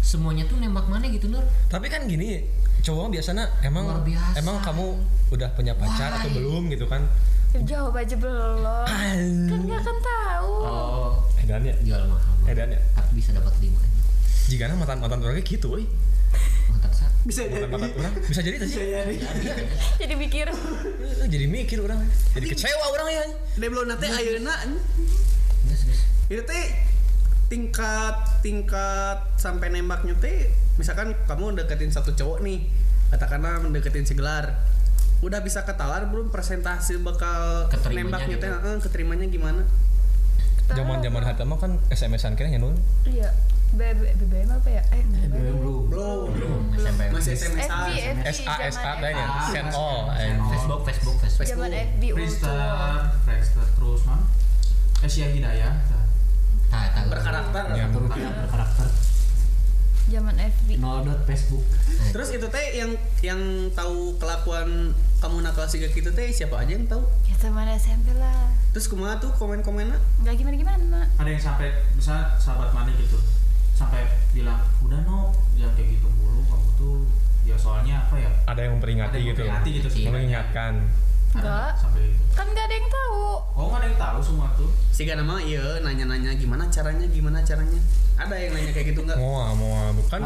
semuanya 0.00 0.48
tuh 0.48 0.56
nembak 0.56 0.88
mana 0.88 1.04
gitu 1.06 1.28
nur 1.28 1.44
Tapi 1.68 1.86
kan 1.86 2.04
gini, 2.04 2.40
cowok 2.80 3.12
biasanya 3.12 3.44
emang 3.60 3.84
Luar 3.86 4.02
biasa. 4.02 4.34
emang 4.36 4.56
kamu 4.60 4.86
udah 5.30 5.48
punya 5.54 5.72
pacar 5.76 6.10
atau 6.16 6.26
Why? 6.26 6.36
belum 6.40 6.62
gitu 6.72 6.86
kan? 6.88 7.02
Jawab 7.62 7.94
aja 7.94 8.14
belum. 8.14 8.86
Kan 9.46 9.58
nggak 9.66 9.80
akan 9.82 9.96
tahu. 10.00 10.52
oh 10.64 11.10
Edan 11.38 11.66
ya, 11.66 11.74
jual 11.82 12.02
mahal 12.06 12.32
edan 12.46 12.70
ya. 12.70 12.80
aku 12.94 13.10
bisa 13.14 13.30
dapat 13.30 13.52
lima 13.60 13.78
Jika 14.48 14.66
mantan 14.72 14.98
mantan 14.98 15.18
orangnya 15.22 15.44
gitu, 15.46 15.68
satu 15.70 15.86
Bisa 17.20 17.44
Mantan 17.46 17.68
mantan 17.70 17.90
orang 17.94 18.12
bisa 18.24 18.40
jadi 18.40 18.56
sih. 18.64 18.80
Jadi 20.00 20.14
mikir. 20.16 20.46
Eh, 20.48 21.28
Jadi 21.28 21.44
mikir 21.46 21.78
orang, 21.78 22.00
jadi 22.32 22.46
kecewa 22.48 22.86
orang 22.90 23.08
ya. 23.12 23.24
Dia 23.60 23.68
belum 23.68 23.86
nanti 23.86 24.06
ayeuna 24.08 24.54
itu 26.30 26.42
teh 26.46 26.64
tingkat 27.50 28.14
tingkat 28.40 29.18
sampai 29.34 29.68
nembaknya 29.68 30.14
teh 30.16 30.46
misalkan 30.76 31.12
kamu 31.26 31.58
deketin 31.58 31.90
satu 31.90 32.14
cowok 32.14 32.40
nih 32.40 32.62
katakanlah 33.10 33.58
mendeketin 33.58 34.06
si 34.06 34.14
gelar 34.14 34.54
udah 35.20 35.42
bisa 35.42 35.60
ketahuan 35.60 36.08
belum 36.08 36.30
presentasi 36.30 36.96
bakal 37.00 37.66
Keterimanya 37.66 38.22
nembaknya 38.22 38.36
teh 38.38 38.48
gitu. 38.48 38.64
eh, 38.64 38.78
keterimanya 38.80 39.26
gimana 39.26 39.62
Zaman-zaman 40.70 41.26
hata 41.26 41.42
mah 41.42 41.58
kan 41.58 41.82
SMS-an 41.90 42.38
kayaknya 42.38 42.62
nun. 42.62 42.78
Iya. 43.02 43.26
BB 43.70 44.06
BBM 44.16 44.50
apa 44.52 44.70
ya? 44.70 44.82
Eh, 44.88 45.02
belum 45.26 45.90
belum 45.90 46.30
Belum. 46.30 46.62
SMP 46.72 47.10
Masih 47.10 47.34
SMS 47.34 47.66
FB, 47.66 47.90
FB. 47.90 48.22
SA 48.28 48.54
SA 48.70 48.78
zaman 48.94 49.10
nya 49.10 49.26
FB. 49.26 49.50
send 49.50 49.68
all. 49.72 49.98
Facebook 50.06 50.22
and- 50.22 50.42
Facebook 50.46 50.80
Facebook 50.80 51.16
Facebook 51.18 51.48
Zaman 51.48 51.70
FB 51.74 52.02
Friendster. 52.14 52.54
Friendster 53.20 53.64
terus 53.68 54.00
non. 54.06 54.20
Asia 55.00 55.26
Hidayah. 55.28 55.74
Nah 56.70 56.86
tahu 56.88 57.06
Berkarakter. 57.08 57.62
Ya. 57.70 57.84
satu 57.84 57.98
rupiah 58.00 58.30
berkarakter 58.36 58.86
Zaman 60.06 60.34
FB. 60.34 60.68
nol 60.78 60.98
dot 61.02 61.22
Facebook 61.22 61.62
Terus 62.12 62.28
itu 62.30 62.46
teh 62.46 62.66
yang 62.74 62.90
yang 63.20 63.40
tahu 63.70 64.16
kelakuan 64.16 64.90
kamu 65.16 65.36
nakal 65.40 65.62
siga 65.64 65.86
gitu 65.86 66.10
teh 66.10 66.26
siapa 66.28 66.56
aja 66.56 66.72
yang 66.72 66.82
tahu? 66.84 67.04
Ya 67.22 67.36
zaman 67.36 67.68
SMP 67.70 68.10
lah. 68.12 68.50
Terus 68.70 68.88
kumaha 68.88 69.14
tuh 69.16 69.30
komen-komennya? 69.32 69.94
Enggak 70.18 70.34
gimana 70.34 70.56
gimana. 70.56 71.00
Ada 71.14 71.28
yang 71.28 71.42
sampai 71.44 71.68
bisa 71.92 72.34
sahabat 72.34 72.70
mana 72.70 72.90
gitu 72.92 73.20
sampai 73.70 74.02
bilang 74.30 74.58
udah 74.80 75.00
no 75.02 75.30
yang 75.54 75.70
kayak 75.72 75.94
gitu 75.94 76.08
mulu 76.10 76.42
kamu 76.44 76.68
tuh 76.74 76.96
ya 77.42 77.54
soalnya 77.54 78.02
apa 78.02 78.14
ya 78.14 78.28
Ada 78.44 78.60
yang 78.60 78.72
memperingati 78.76 79.08
ada 79.08 79.16
yang 79.16 79.26
gitu. 79.26 79.40
memperingati 79.40 79.68
gitu 79.72 79.88
sih 79.88 80.02
Mengingatkan. 80.04 80.72
Enggak. 81.30 81.70
sampai 81.76 82.00
gitu 82.08 82.22
Kan 82.32 82.46
enggak 82.46 82.64
ada 82.64 82.74
yang 82.74 82.88
tahu. 82.90 83.20
Oh 83.60 83.68
nggak 83.68 83.80
ada 83.84 83.88
yang 83.92 84.00
tahu 84.00 84.20
semua 84.24 84.48
tuh 84.56 84.70
Siga 84.88 85.16
nama 85.16 85.36
iya 85.40 85.80
nanya-nanya 85.84 86.32
gimana 86.36 86.68
caranya 86.68 87.04
gimana 87.08 87.40
caranya. 87.40 87.80
Ada 88.20 88.36
yang 88.36 88.52
nanya 88.52 88.72
kayak 88.72 88.92
gitu 88.92 89.00
enggak? 89.04 89.16
Moa, 89.16 89.52
moa, 89.56 89.92
bukan 89.96 90.20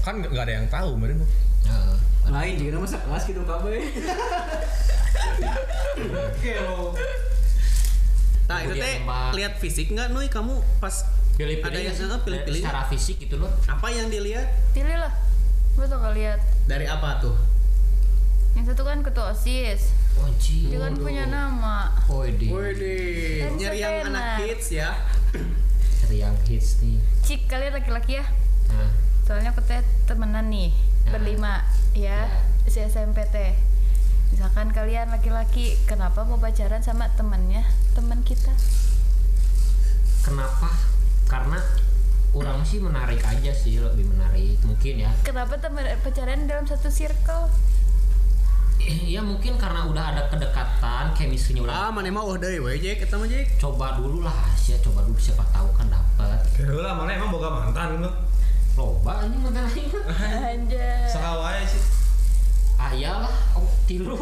kan 0.00 0.14
nggak 0.20 0.30
nggak 0.32 0.44
ada 0.44 0.54
yang 0.60 0.66
tahu 0.68 0.90
meren. 0.96 1.20
Heeh. 1.64 1.96
lain 2.30 2.52
juga 2.62 2.70
nama 2.78 2.86
kelas 2.86 3.24
gitu 3.26 3.42
kabeh 3.42 3.80
oke 6.30 6.52
lo 6.62 6.94
Nah 8.46 8.58
itu 8.66 8.74
teh 8.76 8.96
lihat 9.34 9.54
fisik 9.58 9.90
nggak 9.90 10.08
Nuy 10.14 10.26
kamu 10.30 10.58
pas 10.78 11.06
pilih-pilih 11.38 11.80
Ada 11.80 11.80
yang 11.80 12.20
pilih-pilih. 12.22 12.60
secara 12.60 12.82
fisik 12.92 13.16
gitu 13.24 13.40
loh 13.40 13.50
apa 13.66 13.86
yang 13.88 14.12
dilihat? 14.12 14.46
Pilih 14.76 15.00
lah. 15.00 15.12
Gue 15.78 15.86
tuh 15.88 15.96
gak 15.96 16.12
lihat. 16.12 16.40
Dari 16.68 16.84
apa 16.84 17.24
tuh? 17.24 17.32
Yang 18.52 18.74
satu 18.74 18.82
kan 18.84 19.00
ketua 19.00 19.32
OSIS. 19.32 19.96
Oji 20.16 20.58
Dia 20.68 20.78
kan 20.80 20.92
punya 20.94 21.24
nama. 21.24 21.94
oh 22.06 22.24
di 22.24 22.48
Wih, 22.48 23.40
Kan 23.40 23.52
nyari 23.56 23.78
yang 23.78 23.96
anak 24.06 24.24
kids 24.40 24.66
ya. 24.72 24.90
dari 26.02 26.16
yang 26.18 26.34
hits 26.42 26.80
nih 26.80 26.98
Cik 27.22 27.46
kalian 27.46 27.72
laki-laki 27.72 28.18
ya. 28.18 28.26
nah 28.68 28.90
Soalnya 29.22 29.50
aku 29.50 29.62
teh 29.62 29.78
temenan 30.04 30.48
nih 30.48 30.74
Ya. 31.00 31.10
berlima 31.10 31.64
ya 31.90 32.28
si 32.64 32.78
SMP 32.78 33.24
teh. 33.26 33.56
Misalkan 34.30 34.70
kalian 34.70 35.08
laki-laki, 35.08 35.74
kenapa 35.84 36.22
mau 36.22 36.36
pacaran 36.36 36.78
sama 36.78 37.10
temannya 37.10 37.66
teman 37.92 38.20
kita? 38.20 38.52
kenapa 40.20 40.68
karena 41.24 41.56
orang 42.30 42.60
sih 42.60 42.78
menarik 42.78 43.18
aja 43.20 43.50
sih 43.50 43.74
lebih 43.76 44.04
menarik 44.06 44.60
mungkin 44.62 45.00
ya 45.00 45.10
Kenapa 45.22 45.56
teman 45.56 45.82
pacaran 45.98 46.44
dalam 46.44 46.62
satu 46.62 46.86
circle? 46.86 47.48
Ya 49.06 49.20
mungkin 49.20 49.54
karena 49.54 49.84
udah 49.84 50.04
ada 50.08 50.22
kedekatan 50.26 51.12
chemistry-nya 51.12 51.62
udah 51.62 51.74
Ah, 51.80 51.88
mana 51.88 52.08
mah 52.08 52.22
oh 52.22 52.34
deui 52.34 52.58
we 52.58 52.76
Jack 52.76 53.02
eta 53.02 53.14
mah 53.14 53.24
Jack. 53.24 53.56
coba 53.56 53.94
dulu 53.94 54.20
lah 54.20 54.34
sih 54.54 54.74
coba 54.78 55.02
dulu 55.02 55.16
siapa 55.16 55.42
tahu 55.48 55.68
kan 55.72 55.86
dapat 55.86 56.38
Kira 56.52 56.74
lah 56.76 56.92
mana 56.94 57.10
emang 57.12 57.30
boga 57.30 57.48
mantan 57.48 57.98
lu. 57.98 58.10
loba 58.72 59.12
anjing 59.20 59.40
mantan 59.40 59.64
aing 59.66 59.88
mah. 59.92 60.04
Anjay. 60.46 61.04
Sakawai 61.04 61.62
sih. 61.62 61.82
ah 62.76 62.90
iyalah 62.90 63.34
oh 63.54 63.66
tilu 63.84 64.16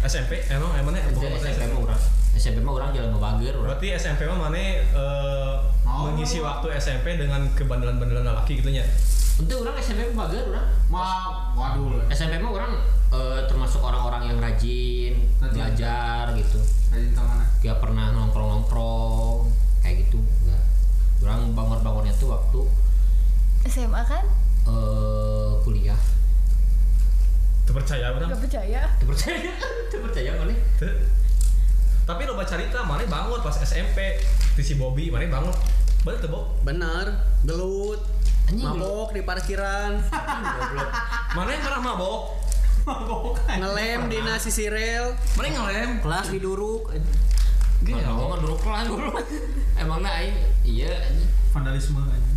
SMP 0.00 0.40
emang 0.54 0.72
emangnya 0.74 1.04
boga 1.08 1.26
Jadi 1.26 1.34
mantan 1.34 1.50
SMP 1.50 1.64
mah 1.68 1.80
orang 1.84 2.00
SMP 2.34 2.58
mah 2.60 2.72
orang 2.74 2.88
jalan 2.92 3.10
mau 3.10 3.22
bager 3.22 3.52
orang 3.52 3.66
Berarti 3.68 3.86
SMP 3.94 4.20
mah 4.24 4.38
mana 4.40 4.58
eh, 4.58 5.54
Oh. 5.88 6.04
mengisi 6.06 6.38
waktu 6.38 6.68
SMP 6.76 7.16
dengan 7.16 7.48
kebandelan-bandelan 7.56 8.20
lelaki 8.22 8.60
gitu 8.60 8.68
nya. 8.68 8.84
untuk 9.36 9.64
orang 9.64 9.72
SMP 9.78 10.04
mah 10.06 10.28
bager 10.28 10.44
orang 10.46 10.66
ma 10.86 11.04
waduh 11.52 12.04
SMP 12.08 12.36
mah 12.36 12.52
orang 12.52 12.76
eh, 13.10 13.40
termasuk 13.48 13.80
orang-orang 13.80 14.28
yang 14.28 14.38
rajin, 14.38 15.14
Rajin. 15.40 15.54
belajar 15.54 16.24
gitu 16.36 16.60
rajin 16.92 17.10
ke 17.12 17.20
mana 17.20 17.44
gak 17.58 17.78
pernah 17.80 18.04
nongkrong-nongkrong 18.12 19.48
kayak 19.80 20.06
gitu 20.06 20.18
enggak 20.20 20.62
orang 21.24 21.52
bangun-bangunnya 21.52 22.14
tuh 22.16 22.32
waktu 22.32 22.62
SMA 23.68 24.02
kan? 24.04 24.24
eh 24.68 25.50
kuliah 25.62 25.98
Terpercaya 27.68 28.16
orang. 28.16 28.32
Gak 28.32 28.40
percaya. 28.48 28.80
Tuh 28.96 29.06
percaya 29.12 29.52
tuh 29.92 30.00
percaya 30.00 30.30
mana. 30.40 30.56
Tapi 32.08 32.24
lo 32.24 32.32
baca 32.32 32.48
cerita 32.48 32.80
mana 32.80 33.04
bangun 33.04 33.44
pas 33.44 33.60
SMP 33.60 34.16
di 34.56 34.62
si 34.64 34.80
Bobby 34.80 35.12
mana 35.12 35.28
bangun. 35.28 35.52
Bener 36.00 36.16
tuh, 36.16 36.32
Bob? 36.32 36.56
Bener, 36.64 37.12
gelut, 37.44 38.00
Anjing, 38.48 38.64
mabok 38.64 39.12
di 39.12 39.20
parkiran, 39.20 40.00
Mana 41.36 41.48
yang 41.52 41.60
pernah 41.60 41.82
mabok? 41.84 42.37
Ngelem 43.50 44.00
di 44.08 44.18
nasi 44.20 44.48
sirel. 44.48 45.12
mana 45.36 45.48
ngelem 45.50 45.90
kelas 46.00 46.26
diduruk 46.28 46.88
Gak 47.78 48.02
mau 48.04 48.34
kan 48.34 48.38
dulu 48.42 48.56
kelas 48.58 48.84
dulu 48.86 49.10
emang 49.80 50.02
nah 50.02 50.18
aing 50.18 50.34
iya 50.62 50.90
anjing. 50.98 51.30
vandalisme 51.54 52.00
aja 52.00 52.32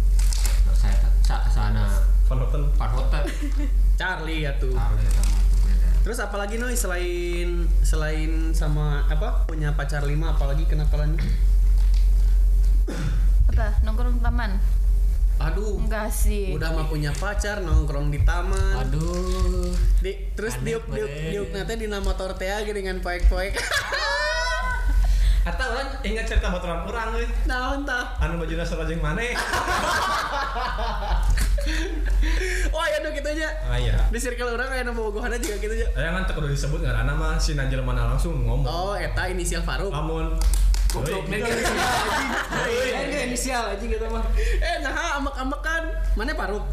saya 0.71 0.95
sa, 1.21 1.41
sana 1.47 1.89
Van 2.29 2.37
Houten. 2.39 2.63
Pak 2.77 2.89
Hotel 2.93 3.23
Charlie 3.99 4.45
ya 4.45 4.53
tuh. 4.55 4.71
ya 4.71 4.85
sama 5.11 5.37
tuh 5.41 5.57
beda 5.65 5.87
Terus 6.01 6.17
apalagi 6.17 6.55
Noy 6.57 6.73
selain 6.73 7.65
selain 7.81 8.53
sama 8.53 9.05
apa 9.05 9.45
punya 9.45 9.73
pacar 9.73 10.01
lima 10.01 10.33
apalagi 10.33 10.65
kenakalannya? 10.65 11.21
Apa? 13.47 13.77
Nongkrong 13.83 14.17
taman? 14.17 14.57
Aduh, 15.41 15.73
Enggak 15.75 16.07
sih. 16.07 16.53
udah 16.53 16.69
mah 16.71 16.85
punya 16.85 17.09
pacar 17.11 17.59
nongkrong 17.59 18.07
di 18.07 18.21
taman. 18.21 18.77
aduh 18.77 19.73
Di, 19.97 20.33
terus 20.33 20.57
Aneh 20.57 20.77
diuk 20.77 20.85
diuk 20.87 21.09
diuk 21.09 21.49
nanti 21.51 21.73
di 21.75 21.87
nama 21.87 22.11
tortea 22.13 22.61
gini 22.61 22.77
dengan 22.77 23.01
poek-poek. 23.01 23.53
Atau 25.41 25.65
orang 25.67 25.97
ingat 26.03 26.29
cerita 26.29 26.53
baturan 26.53 26.85
orang 26.85 27.17
euy. 27.17 27.25
Naon 27.45 27.81
tah? 27.81 28.13
Anu 28.19 28.37
bajuna 28.37 28.61
sarajeng 28.61 29.01
mana? 29.01 29.25
Wah, 32.69 32.85
ya 32.93 32.97
dong 33.01 33.13
gitu 33.13 33.25
aja. 33.27 33.49
Ah 33.65 33.73
iya. 33.73 33.97
Di 34.07 34.21
circle 34.21 34.53
orang 34.53 34.69
kayak 34.69 34.85
nama 34.85 34.93
bogohana 34.95 35.41
juga 35.41 35.57
gitu 35.57 35.73
aja. 35.73 35.87
Aya 35.97 36.13
kan 36.13 36.29
teu 36.29 36.37
kudu 36.37 36.45
disebut 36.45 36.85
ngaranna 36.85 37.17
mah 37.17 37.41
si 37.41 37.57
Najil 37.57 37.81
mana 37.81 38.05
langsung 38.05 38.37
ngomong. 38.37 38.69
Oh, 38.69 38.93
eta 38.93 39.25
inisial 39.29 39.65
Faruk. 39.65 39.89
Lamun 39.89 40.37
goblok 40.91 41.23
inisial 41.25 41.87
anjing 42.03 42.31
eh 43.09 43.23
inisial 43.25 43.63
anjing 43.69 43.89
gitu 43.89 44.05
mah 44.07 44.25
Eh, 44.57 44.75
nah 44.81 45.17
ambek-ambekan. 45.17 45.83
Mana 46.13 46.31
Faruk? 46.33 46.65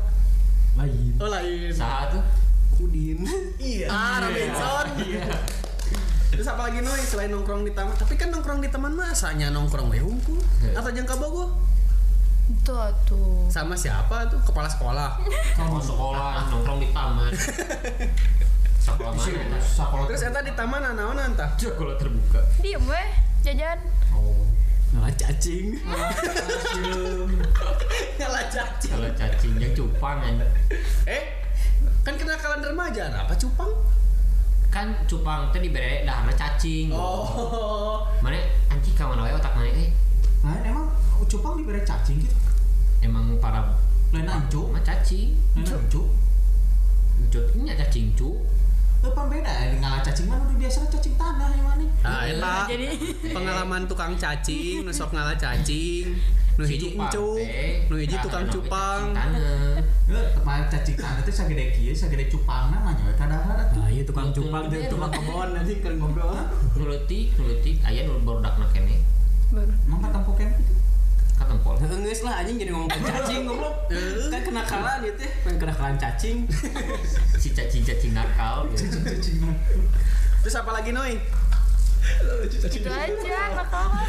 lain 0.75 1.11
Oh, 1.17 1.27
lain. 1.27 1.71
saat 1.71 2.11
tuh 2.11 2.23
Udin 2.79 3.23
Iya. 3.57 3.87
Ah, 3.89 4.23
Robinson. 4.23 4.87
Terus 6.29 6.47
apa 6.47 6.63
lagi 6.65 6.79
Noy 6.79 7.01
selain 7.01 7.31
nongkrong 7.31 7.63
di 7.63 7.73
taman? 7.73 7.91
Tapi 7.93 8.15
kan 8.15 8.29
nongkrong 8.29 8.59
di 8.59 8.69
taman 8.69 8.93
masanya 8.93 9.49
nongkrong 9.49 9.89
we 9.89 9.99
hungkul. 9.99 10.39
Atau 10.71 10.89
jangka 10.89 11.15
bogo? 11.15 11.51
Itu 12.49 12.75
tuh. 13.05 13.47
Sama 13.49 13.75
siapa 13.75 14.27
tuh? 14.27 14.39
Kepala 14.41 14.67
sekolah. 14.67 15.19
mau 15.59 15.79
sekolah 15.79 16.47
nongkrong 16.49 16.79
di 16.79 16.89
taman 16.89 17.33
sekolah 18.81 19.13
mana 19.13 19.59
sekolah 19.59 20.07
Terus 20.07 20.23
eta 20.25 20.41
di 20.41 20.53
taman 20.55 20.81
naon 20.89 21.19
entah? 21.19 21.51
sekolah 21.55 21.99
terbuka 21.99 22.41
Diem 22.57 22.81
weh, 22.81 23.09
jajan. 23.45 23.79
oh. 24.15 24.45
Ngalah 24.89 25.13
cacing. 25.21 25.77
Nyala 28.19 28.43
cacing. 28.49 28.91
kalau 28.97 29.11
cacing. 29.13 29.53
Yang 29.61 29.73
cupang 29.77 30.19
kan 30.25 30.35
Eh, 31.05 31.23
kan 32.01 32.15
kenakalan 32.17 32.65
remaja 32.65 33.13
apa 33.13 33.37
cupang? 33.37 33.69
kan 34.69 34.93
cupang 35.09 35.49
teh 35.49 35.61
dibere 35.65 36.05
dahana 36.05 36.33
cacing. 36.37 36.93
Oh. 36.93 38.05
mana 38.21 38.37
anjing 38.69 38.93
ka 38.93 39.09
mana 39.09 39.25
wae 39.25 39.33
otak 39.33 39.53
mana 39.57 39.73
eh? 39.73 39.89
Nah 40.45 40.61
emang 40.61 40.93
cupang 41.25 41.57
diberi 41.57 41.81
cacing 41.85 42.21
gitu? 42.21 42.37
Emang 43.01 43.41
para 43.41 43.65
lain 44.13 44.29
ancu 44.29 44.69
mah 44.69 44.81
cacing. 44.85 45.37
Lain 45.57 45.69
ancu 45.69 46.05
Cut, 47.29 47.45
ini 47.59 47.75
cacing 47.77 48.15
cu 48.17 48.41
itu 48.99 49.09
pan 49.15 49.27
beda 49.31 49.47
ya? 49.47 49.79
Ngalah 49.79 50.01
cacing 50.03 50.27
mana? 50.27 50.43
Udah 50.43 50.57
biasa 50.59 50.79
cacing 50.91 51.15
tanah 51.15 51.49
yang 51.55 51.67
mana 51.67 51.85
Ah, 52.03 52.23
eta 52.27 52.55
Jadi? 52.67 52.89
Pengalaman 53.31 53.83
tukang 53.87 54.15
cacing, 54.19 54.83
nu 54.83 54.91
sok 54.91 55.15
ngalah 55.15 55.39
cacing, 55.39 56.19
nu 56.59 56.63
hiji 56.67 56.95
cupang 56.95 57.07
encu, 57.07 57.29
teh, 57.39 57.87
nu 57.87 57.95
hiji 57.99 58.17
dahana 58.19 58.25
tukang 58.27 58.45
cupang. 58.51 59.01
cacing 59.15 59.15
tanah. 59.15 59.75
Ya 60.11 60.21
tempat 60.35 60.67
cacing 60.67 60.97
tanah 60.99 61.21
itu 61.23 61.33
sagede 61.35 61.65
kieu 61.75 61.95
sagede 61.95 62.25
cupang 62.27 62.75
namanya 62.75 63.15
kadahar 63.15 63.57
atuh 63.67 63.83
nah 63.83 63.91
iya 63.91 64.03
tukang 64.03 64.35
cupang 64.35 64.67
dan 64.67 64.91
tukang 64.91 65.11
kebon 65.15 65.49
nanti 65.55 65.73
kan 65.79 65.95
ngobrol. 65.99 66.35
Nuleutik 66.75 67.35
nuleutik 67.39 67.77
aya 67.87 68.07
nu 68.07 68.19
barudak 68.27 68.59
kene 68.75 68.99
baru. 69.55 69.73
emang 69.87 70.01
katampoken 70.05 70.49
gitu 71.39 71.47
katempol 71.47 71.75
Ngeus 71.79 72.21
lah 72.27 72.43
anjing 72.43 72.57
jadi 72.59 72.71
ngomong 72.75 72.91
cacing 72.91 73.43
goblok. 73.47 73.77
kan 74.29 74.41
kenakalan 74.43 74.99
itu 75.07 75.15
teh, 75.23 75.31
pengen 75.47 75.57
kenakalan 75.61 75.95
cacing. 75.97 76.37
si 77.43 77.49
cacing 77.55 77.83
cacing 77.87 78.13
nakal 78.13 78.67
gitu. 78.75 78.99
Terus 80.43 80.55
apa 80.57 80.71
lagi 80.75 80.91
Noy? 80.91 81.19
Itu 82.49 82.89
aja 82.89 83.39
nakalan. 83.55 84.09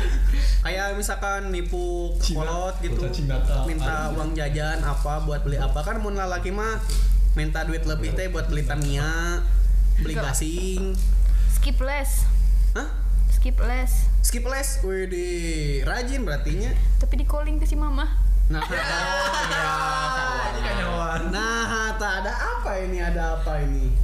kayak 0.59 0.85
misalkan 0.95 1.51
nipu 1.51 2.15
kolot 2.21 2.75
gitu 2.79 2.99
Cacing 3.01 3.27
nakal. 3.27 3.63
minta 3.67 4.11
uang 4.13 4.31
jajan 4.31 4.79
apa 4.79 5.23
buat 5.23 5.43
beli 5.43 5.59
apa 5.59 5.79
kan 5.83 5.99
mun 5.99 6.15
lalaki 6.15 6.51
mah 6.51 6.79
minta 7.35 7.63
duit 7.63 7.83
lebih 7.83 8.15
teh 8.15 8.31
buat 8.31 8.47
beli 8.47 8.63
Tamiya 8.63 9.43
beli 9.99 10.15
Enggak. 10.15 10.31
gasing 10.31 10.95
Skip 11.49 11.75
les. 11.83 12.38
Skip 13.39 13.55
les. 13.63 13.91
skip 14.19 14.43
les 14.51 14.69
wih 14.83 15.07
di 15.07 15.27
rajin 15.87 16.27
berartinya. 16.27 16.75
Tapi 16.99 17.23
di 17.23 17.25
calling 17.25 17.55
ke 17.55 17.63
si 17.63 17.79
mama. 17.79 18.03
nah 18.51 18.59
nah 21.31 21.95
tak 21.95 22.13
ada 22.19 22.35
apa 22.35 22.83
ini 22.83 22.99
ada 22.99 23.39
apa 23.39 23.63
ini? 23.63 23.95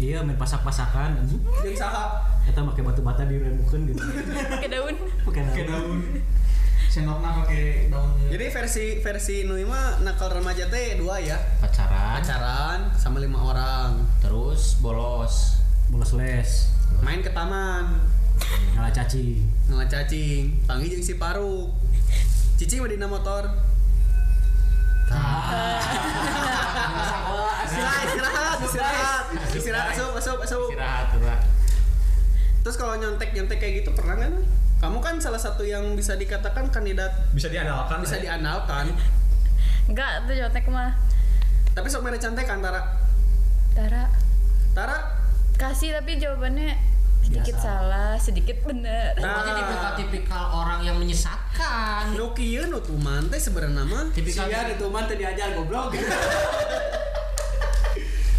Iya 0.00 0.24
main 0.24 0.40
pasak-pasakan 0.40 1.20
anjing. 1.20 1.44
jadi 1.60 1.76
saha? 1.76 2.24
Kita 2.48 2.64
pakai 2.64 2.88
batu 2.88 3.04
bata 3.04 3.28
diremukeun 3.28 3.84
gitu. 3.84 4.00
Pakai 4.56 4.72
daun. 4.72 4.96
Pakai 5.28 5.68
daun. 5.68 6.24
Sendoknya 6.88 7.44
pakai 7.44 7.92
daunnya 7.92 8.32
jadi 8.32 8.48
versi 8.48 8.96
versi 9.04 9.44
Nui 9.44 9.68
mah 9.68 10.00
nakal 10.00 10.32
remaja 10.32 10.72
teh 10.72 10.96
dua 10.96 11.20
ya. 11.20 11.36
Pacaran. 11.60 12.16
Pacaran 12.16 12.96
sama 12.96 13.20
lima 13.20 13.44
orang. 13.44 14.08
Terus 14.24 14.80
bolos. 14.80 15.60
Bolos 15.92 16.16
les, 16.16 16.72
main 17.04 17.20
ke 17.20 17.28
taman 17.28 18.13
ngalah 18.74 18.92
caci. 18.92 19.42
ngalah 19.70 19.88
cacing. 19.88 20.42
Panggil 20.68 20.88
jeung 20.98 21.04
si 21.04 21.14
paruk. 21.16 21.70
Cicing 22.60 22.80
mah 22.82 22.90
dina 22.90 23.08
motor. 23.10 23.44
Istirahat 27.64 28.06
istirahat 28.08 28.58
istirahat. 28.62 29.24
Istirahat 29.52 29.86
asup 29.92 30.12
asup 30.16 30.38
asup. 30.42 30.68
Istirahat 30.70 31.06
terus 32.64 32.80
kalau 32.80 32.96
nyontek 32.96 33.36
nyontek 33.36 33.60
kayak 33.60 33.84
gitu 33.84 33.92
pernah 33.92 34.16
kan 34.16 34.32
kamu 34.80 34.96
kan 35.04 35.20
salah 35.20 35.36
satu 35.36 35.60
yang 35.64 35.96
bisa 35.96 36.16
dikatakan 36.16 36.72
kandidat. 36.72 37.12
Bisa 37.32 37.48
diandalkan 37.48 38.04
bisa 38.04 38.20
ya. 38.20 38.36
diandalkan. 38.36 38.92
Enggak, 39.88 40.24
tuh 40.24 40.36
jontek 40.36 40.68
mah. 40.72 40.96
tapi 41.74 41.90
sok 41.90 42.06
mere 42.06 42.22
cantek 42.22 42.46
antara 42.46 42.80
Tara. 43.74 44.06
Tara? 44.72 44.98
Kasih 45.58 45.90
tapi 45.96 46.22
jawabannya 46.22 46.93
sedikit 47.24 47.56
salah, 47.56 48.14
sedikit 48.20 48.56
benar. 48.62 49.16
Pokoknya 49.16 49.52
Nah. 49.52 49.56
tipikal-tipikal 49.58 50.44
orang 50.52 50.80
yang 50.84 50.96
menyesatkan 51.00 52.12
nu 52.12 52.36
kieu 52.36 52.68
nu 52.68 52.78
tuman 52.84 53.26
teh 53.32 53.40
sebenarnya 53.40 53.82
mah 53.82 54.12
tipikal 54.12 54.44
Sia 54.44 54.68
di 54.68 54.74
tuman 54.76 55.08
diajar 55.08 55.56
goblok. 55.56 55.96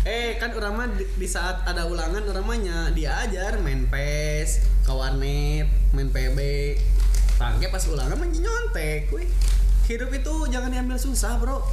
Eh 0.06 0.38
kan 0.38 0.54
orang 0.54 0.74
mah 0.78 0.88
di, 0.94 1.02
di 1.18 1.26
saat 1.26 1.66
ada 1.66 1.90
ulangan 1.90 2.22
orang 2.30 2.46
mah 2.46 2.58
nya 2.62 2.78
diajar 2.94 3.58
main 3.58 3.90
PES, 3.90 4.62
ke 4.86 4.94
warnet, 4.94 5.66
main 5.98 6.14
PB. 6.14 6.38
Tangke 7.42 7.74
pas 7.74 7.82
ulangan 7.90 8.14
mah 8.14 8.30
nyontek, 8.30 9.10
wih. 9.10 9.26
Hidup 9.90 10.14
itu 10.14 10.34
jangan 10.54 10.70
diambil 10.70 10.94
susah, 11.02 11.42
Bro. 11.42 11.66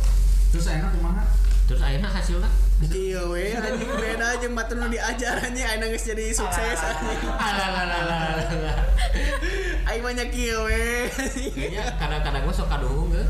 terus 0.53 0.69
enak 0.69 0.93
kumaha 0.93 1.25
terus 1.65 1.81
akhirnya 1.81 2.13
hasilnya 2.13 2.45
Iya 2.91 3.23
weh, 3.31 3.55
anjing 3.55 3.91
beda 3.95 4.43
jeung 4.43 4.59
batu 4.59 4.75
nu 4.75 4.91
diajar 4.91 5.39
anjing 5.39 5.63
ayeuna 5.63 5.87
geus 5.87 6.03
jadi 6.03 6.35
sukses 6.35 6.79
anjing. 6.83 7.31
Alalalalalala. 7.31 8.75
Aing 9.87 10.03
mah 10.03 10.13
nya 10.19 10.27
kieu 10.27 10.67
weh. 10.67 11.07
kayaknya 11.55 11.95
kadang-kadang 11.95 12.43
gue 12.43 12.55
sok 12.55 12.67
kaduhung 12.67 13.15
ge 13.15 13.23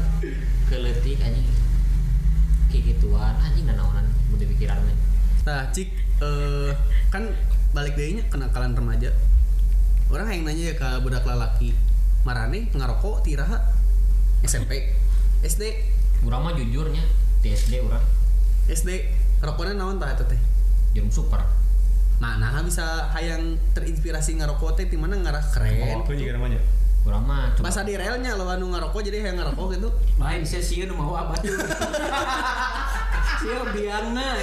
keletik 0.72 1.20
anjing 1.20 1.44
kayak 2.72 2.96
gituan 2.96 3.36
anjing 3.44 3.68
dan 3.68 3.76
naonan 3.76 4.08
mun 4.32 4.40
dipikiran 4.40 4.80
mah 4.80 4.96
Nah, 5.42 5.68
Cik 5.74 5.90
eh 6.22 6.70
kan 7.12 7.28
balik 7.76 7.98
deui 7.98 8.16
nya 8.16 8.24
kenakalan 8.32 8.72
remaja. 8.72 9.12
Orang 10.08 10.32
yang 10.32 10.48
nanya 10.48 10.64
ya 10.72 10.74
ke 10.76 10.88
budak 11.04 11.24
lalaki, 11.28 11.76
marane 12.24 12.68
ngarokok 12.72 13.24
tiraha 13.24 13.58
SMP, 14.44 14.92
SD, 15.44 15.76
urang 16.24 16.46
mah 16.46 16.54
jujurnya 16.54 17.02
di 17.42 17.48
SD 17.52 17.82
urang 17.82 18.04
SD 18.70 19.02
rokoknya 19.42 19.74
naon 19.74 19.98
tah 19.98 20.14
eta 20.14 20.24
teh? 20.24 20.38
jarum 20.94 21.10
super 21.10 21.42
Mana 22.22 22.62
bisa 22.62 23.10
hayang 23.10 23.58
terinspirasi 23.74 24.38
ngarokok 24.38 24.78
teh 24.78 24.86
di 24.86 24.94
mana 24.94 25.18
ngarah 25.18 25.42
keren. 25.50 26.06
waktu 26.06 26.22
juga 26.22 26.38
namanya 26.38 26.62
urang 27.02 27.26
mah 27.26 27.50
coba 27.58 27.66
Masa 27.66 27.82
di 27.82 27.98
relnya 27.98 28.38
lo 28.38 28.46
anu 28.46 28.70
ngarokok 28.70 29.02
jadi 29.02 29.26
hayang 29.26 29.42
ngarokok 29.42 29.74
gitu. 29.74 29.88
Lain 30.22 30.46
saya 30.46 30.62
sieun 30.62 30.86
nu 30.86 30.94
mau 30.94 31.18
abah. 31.18 31.34
Sia 33.42 33.58
biangna, 33.74 34.38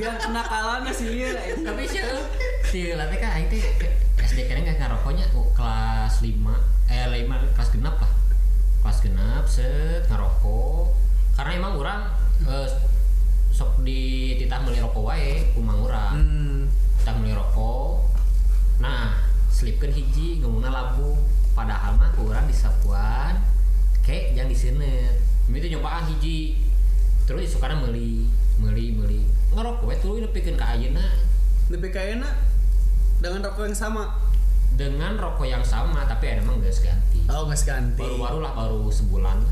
biang 0.00 0.16
kenakalanna 0.16 0.88
sieun. 0.88 1.36
tapi 1.60 1.84
sih 1.84 2.00
si 2.64 2.96
latih 2.96 3.20
kan 3.20 3.36
aing 3.36 3.52
teh 3.52 3.60
ke- 3.76 3.92
SD 4.24 4.48
keren 4.48 4.64
nggak 4.64 4.80
ngarokoknya 4.80 5.28
oh, 5.36 5.52
kelas 5.52 6.24
5 6.24 6.32
eh 6.88 7.04
5 7.28 7.52
kelas 7.56 7.68
genap 7.76 7.96
lah 7.96 8.12
kelas 8.84 8.98
genap 9.04 9.44
set 9.44 10.04
ngarokok 10.08 10.92
karena 11.36 11.50
emang 11.60 11.72
orang 11.76 12.00
eh, 12.44 12.68
sok 13.58 13.82
di 13.82 14.38
titah 14.38 14.62
meuli 14.62 14.78
rokok 14.78 15.02
wae 15.02 15.50
kumang 15.50 15.82
urang 15.82 16.14
Hmm. 16.14 16.70
titah 17.02 17.14
meuli 17.18 17.34
rokok. 17.34 18.06
Nah 18.78 19.18
selipkeun 19.50 19.90
hiji 19.90 20.38
ngomongna 20.38 20.70
labu 20.70 21.18
padahal 21.58 21.98
mah 21.98 22.14
ku 22.14 22.30
urang 22.30 22.46
di 22.46 22.54
sapuan 22.54 23.34
kayak 24.06 24.38
yang 24.38 24.46
diseuneut 24.46 25.18
itu 25.50 25.74
nyobaan 25.74 26.06
hiji. 26.06 26.62
Terus 27.26 27.50
isukana 27.50 27.74
meuli 27.82 28.30
meuli 28.62 28.94
meuli. 28.94 29.26
Ngerokok 29.50 29.90
we 29.90 29.94
tuluy 29.98 30.22
nepikeun 30.22 30.54
ka 30.54 30.78
ayeuna. 30.78 31.02
Lebih 31.66 31.90
kayaknya 31.90 32.30
dengan 33.18 33.50
rokok 33.50 33.66
yang 33.66 33.74
sama. 33.74 34.06
dengan 34.78 35.18
rokok 35.18 35.48
yang 35.48 35.64
sama 35.64 36.06
tapi 36.06 36.30
ada 36.30 36.44
emang 36.44 36.62
gak 36.62 36.70
ganti. 36.78 37.24
Oh, 37.26 37.50
nggak 37.50 37.66
ganti. 37.66 37.98
baru-baru 37.98 38.38
lah 38.38 38.52
baru 38.54 38.86
sebulan. 38.86 39.42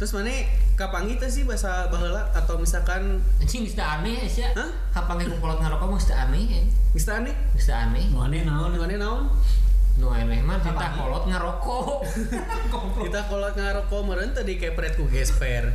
Terus 0.00 0.16
mana 0.16 0.32
kapan 0.72 1.04
gitu 1.06 1.26
sih 1.28 1.42
bahasa 1.44 1.86
baheula 1.92 2.24
atau 2.32 2.56
misalkan 2.56 3.20
anjing 3.38 3.68
geus 3.68 3.76
aneh 3.76 4.24
sih 4.24 4.42
Hah? 4.42 4.70
kapan 4.90 5.20
ge 5.20 5.36
kolot 5.36 5.60
ngarokok 5.60 5.86
mah 5.86 5.98
geus 6.00 6.08
teu 6.08 6.16
aneh 6.16 6.64
geus 6.90 7.04
teu 7.04 7.14
aneh? 7.14 7.34
geus 7.52 7.68
teu 7.68 7.76
aneh 7.76 8.04
Nu 8.08 8.24
aneh 8.24 8.40
naon? 8.42 8.72
Mana 8.74 8.96
naon? 8.96 9.22
nu 10.00 10.08
aneh 10.08 10.40
mah 10.40 10.56
kita 10.64 10.86
kolot 10.96 11.24
ngarokok 11.28 12.00
Kita 13.04 13.20
kalau 13.28 13.50
ngarokok 13.52 14.00
meureun 14.02 14.32
teh 14.32 14.40
dikepret 14.42 14.96
ku 14.96 15.04
gesper. 15.06 15.68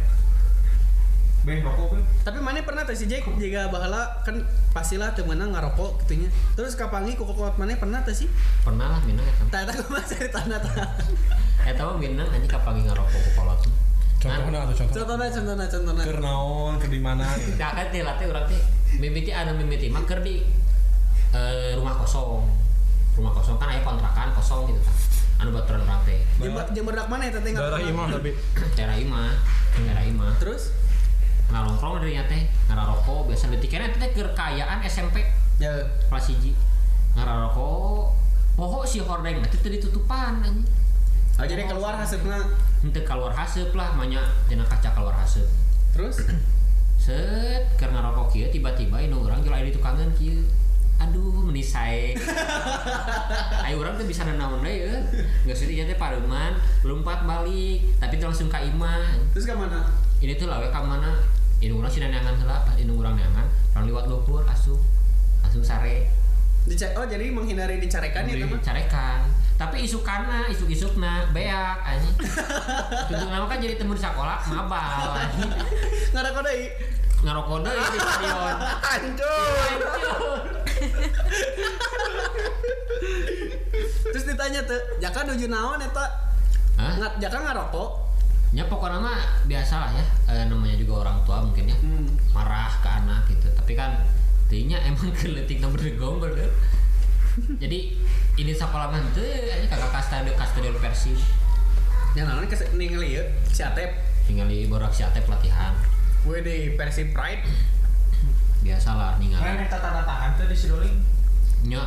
beh 1.46 1.64
rokok 1.64 1.96
beh 1.96 2.04
Tapi 2.26 2.42
mana 2.44 2.60
pernah 2.60 2.84
teh 2.84 2.98
si 2.98 3.06
Jack 3.06 3.24
jika 3.38 3.70
baheula 3.70 4.26
kan 4.26 4.42
pastilah 4.74 5.14
teu 5.16 5.24
meunang 5.24 5.54
ngarokok 5.54 6.04
gitunya. 6.04 6.28
Terus 6.58 6.74
kapangi 6.76 7.14
ku 7.14 7.24
kolot 7.24 7.56
mana 7.56 7.78
pernah 7.78 8.02
teh 8.02 8.12
sih? 8.12 8.28
pernah 8.66 8.92
lah 8.92 9.00
minang 9.06 9.24
eta 9.24 9.46
Tah 9.48 9.60
eta 9.64 9.74
kumaha 9.78 10.04
ceritana 10.12 10.58
tah. 10.60 10.74
eta 11.64 11.82
mah 11.86 11.96
minang 11.96 12.28
anjing 12.28 12.50
kapan 12.50 12.82
ge 12.82 12.90
ngarokok 12.90 13.20
ku 13.22 13.32
kolot 13.38 13.60
contohnya 14.28 14.60
atau 14.68 14.76
contoh 14.76 14.96
Contohna 14.98 15.26
contohna 15.32 15.66
contohna. 15.72 16.02
keur 16.04 16.20
naon 16.20 16.74
keur 16.78 16.92
di 16.92 17.02
mana 17.02 17.26
gitu. 17.40 17.56
Nah 17.56 17.72
kan 17.72 17.88
teh 17.90 18.02
latih 18.04 18.26
urang 18.28 18.46
teh 18.46 18.62
mimiti 19.00 19.32
anu 19.32 19.56
mimiti 19.56 19.88
mah 19.88 20.04
keur 20.04 20.20
di 20.20 20.44
eh, 21.32 21.72
rumah 21.80 21.96
kosong. 21.98 22.44
Rumah 23.16 23.32
kosong 23.34 23.58
kan 23.58 23.72
aya 23.72 23.82
kontrakan 23.82 24.36
kosong 24.36 24.70
gitu 24.70 24.80
kan. 24.84 24.96
Anu 25.44 25.50
baturan 25.54 25.82
urang 25.86 26.02
teh 26.04 26.20
Jeung 26.38 26.54
jeung 26.76 26.86
berdak 26.86 27.08
mana 27.10 27.24
eta 27.32 27.40
teh? 27.42 27.52
Daerah 27.56 27.82
imam 27.82 28.06
tapi. 28.12 28.32
Daerah 28.76 28.98
imah 29.00 29.32
daerah 29.78 30.04
imah. 30.06 30.30
Terus? 30.38 30.76
Ngarongkrong 31.50 32.04
dari 32.04 32.20
teh? 32.28 32.42
Ngararokok 32.68 33.32
biasa 33.32 33.50
detik 33.56 33.72
kene 33.74 33.96
teh 33.96 34.12
keur 34.14 34.36
kayaan 34.36 34.84
SMP 34.86 35.26
ya. 35.58 35.72
Kelas 36.12 36.28
hiji 36.30 36.54
ngararokok 37.18 38.14
poho 38.58 38.86
si 38.86 39.02
hordeng 39.02 39.42
itu 39.42 39.58
teh 39.58 39.72
ditutupan 39.74 40.46
anjing. 40.46 40.66
Oh, 41.38 41.46
jadi 41.46 41.70
keluar 41.70 41.94
hasilnya 41.94 42.50
henteu 42.82 43.02
keluar 43.02 43.34
haseup 43.34 43.74
lah 43.74 43.98
banyak 43.98 44.22
dina 44.46 44.66
kaca 44.66 44.94
keluar 44.94 45.16
haseup. 45.18 45.48
Terus? 45.94 46.22
Set 47.04 47.64
keur 47.78 47.94
ngarokok 47.94 48.34
kieu 48.34 48.48
tiba-tiba 48.50 49.02
inu 49.02 49.26
urang 49.26 49.42
jual 49.42 49.58
di 49.62 49.74
tukangan 49.74 50.10
kieu. 50.14 50.46
Aduh 50.98 51.46
menisai. 51.46 52.18
Ayo 53.70 53.78
urang 53.78 54.02
teh 54.02 54.06
bisa 54.10 54.26
nanaon 54.26 54.66
deui 54.66 54.82
ya 54.82 54.98
geus 55.46 55.62
ieu 55.70 55.86
teh 55.86 55.94
pareuman 55.94 56.58
lompat 56.82 57.22
balik 57.26 57.86
tapi 58.02 58.18
langsung 58.18 58.50
ka 58.50 58.62
imah. 58.62 59.14
Terus 59.34 59.46
ke 59.46 59.54
mana? 59.54 59.86
ini 60.18 60.34
tuh 60.34 60.50
lawe 60.50 60.66
ka 60.74 60.82
mana? 60.82 61.22
Ini 61.62 61.74
urang 61.74 61.90
sih 61.90 62.02
neangan 62.02 62.38
heula 62.38 62.66
pas 62.66 62.74
ini 62.78 62.90
urang 62.90 63.18
neangan 63.18 63.46
orang 63.78 63.86
liwat 63.90 64.06
lo 64.10 64.26
keluar 64.26 64.46
asup 64.50 64.78
langsung 65.46 65.62
sare. 65.62 66.10
Dicek 66.66 66.98
oh 66.98 67.06
jadi 67.06 67.30
menghindari 67.30 67.78
dicarekan 67.80 68.28
ya 68.28 68.44
teman. 68.44 68.60
carekan 68.60 69.22
tapi 69.58 69.82
isukana 69.82 70.46
isuk 70.48 70.70
isukna 70.70 71.26
beak 71.32 71.52
anjing 71.82 72.14
tujuh 73.08 73.26
nama 73.26 73.44
kan 73.44 73.58
jadi 73.58 73.74
temen 73.74 73.94
sekolah 73.94 74.38
mabal 74.48 75.14
anjing 75.14 75.50
Ngarokok 76.08 76.42
deui. 76.44 76.70
ngarokok 77.20 77.58
deui 77.62 77.86
di 77.88 78.00
stadion 78.00 78.56
Hancur. 78.80 79.80
Terus 84.08 84.24
ditanya 84.26 84.62
tuh, 84.64 84.80
jaka 84.98 85.20
nuju 85.24 85.48
naon 85.48 85.80
eta? 85.80 86.06
Hah? 86.78 86.94
Ngat 86.96 87.14
jaka 87.20 87.38
ngarokok. 87.42 87.90
ya 88.50 88.64
pokoknya 88.64 88.96
mah 88.98 89.20
biasa 89.44 89.76
lah 89.76 89.92
ya 89.92 90.06
Eh, 90.32 90.48
namanya 90.48 90.80
juga 90.80 91.04
orang 91.04 91.20
tua 91.22 91.44
mungkin 91.44 91.68
ya 91.68 91.76
Hmm. 91.78 92.08
marah 92.32 92.72
ke 92.80 92.88
anak 92.88 93.28
gitu 93.28 93.44
tapi 93.52 93.76
kan 93.76 94.00
tinya 94.48 94.80
emang 94.80 95.12
keletik 95.12 95.60
nomor 95.60 95.76
gombel 95.94 96.32
deh 96.32 96.48
jadi 97.60 98.00
ini 98.38 98.54
sekolah 98.54 98.94
mah 98.94 99.02
teu 99.12 99.26
aja 99.26 99.66
kakak 99.66 99.92
kastade 99.92 100.32
kastade 100.38 100.70
Persib 100.78 101.18
yang 102.14 102.26
namanya 102.26 102.50
kes 102.50 102.74
ningali 102.74 103.14
ya 103.14 103.24
si 103.46 103.62
Atep? 103.62 103.94
Tinggal 104.26 104.50
di 104.50 104.66
borak 104.66 104.90
si 104.90 105.06
Atep 105.06 105.30
latihan. 105.30 105.78
Gue 106.26 106.42
di 106.42 106.74
Persib 106.74 107.14
Pride. 107.14 107.46
Biasalah 108.66 109.18
Kan 109.18 109.22
ningali 109.22 109.70
eta 109.70 109.78
tanda 109.78 110.02
tangan 110.02 110.34
tuh 110.34 110.50
di 110.50 110.58
Sidoling. 110.58 110.98
nya. 111.70 111.86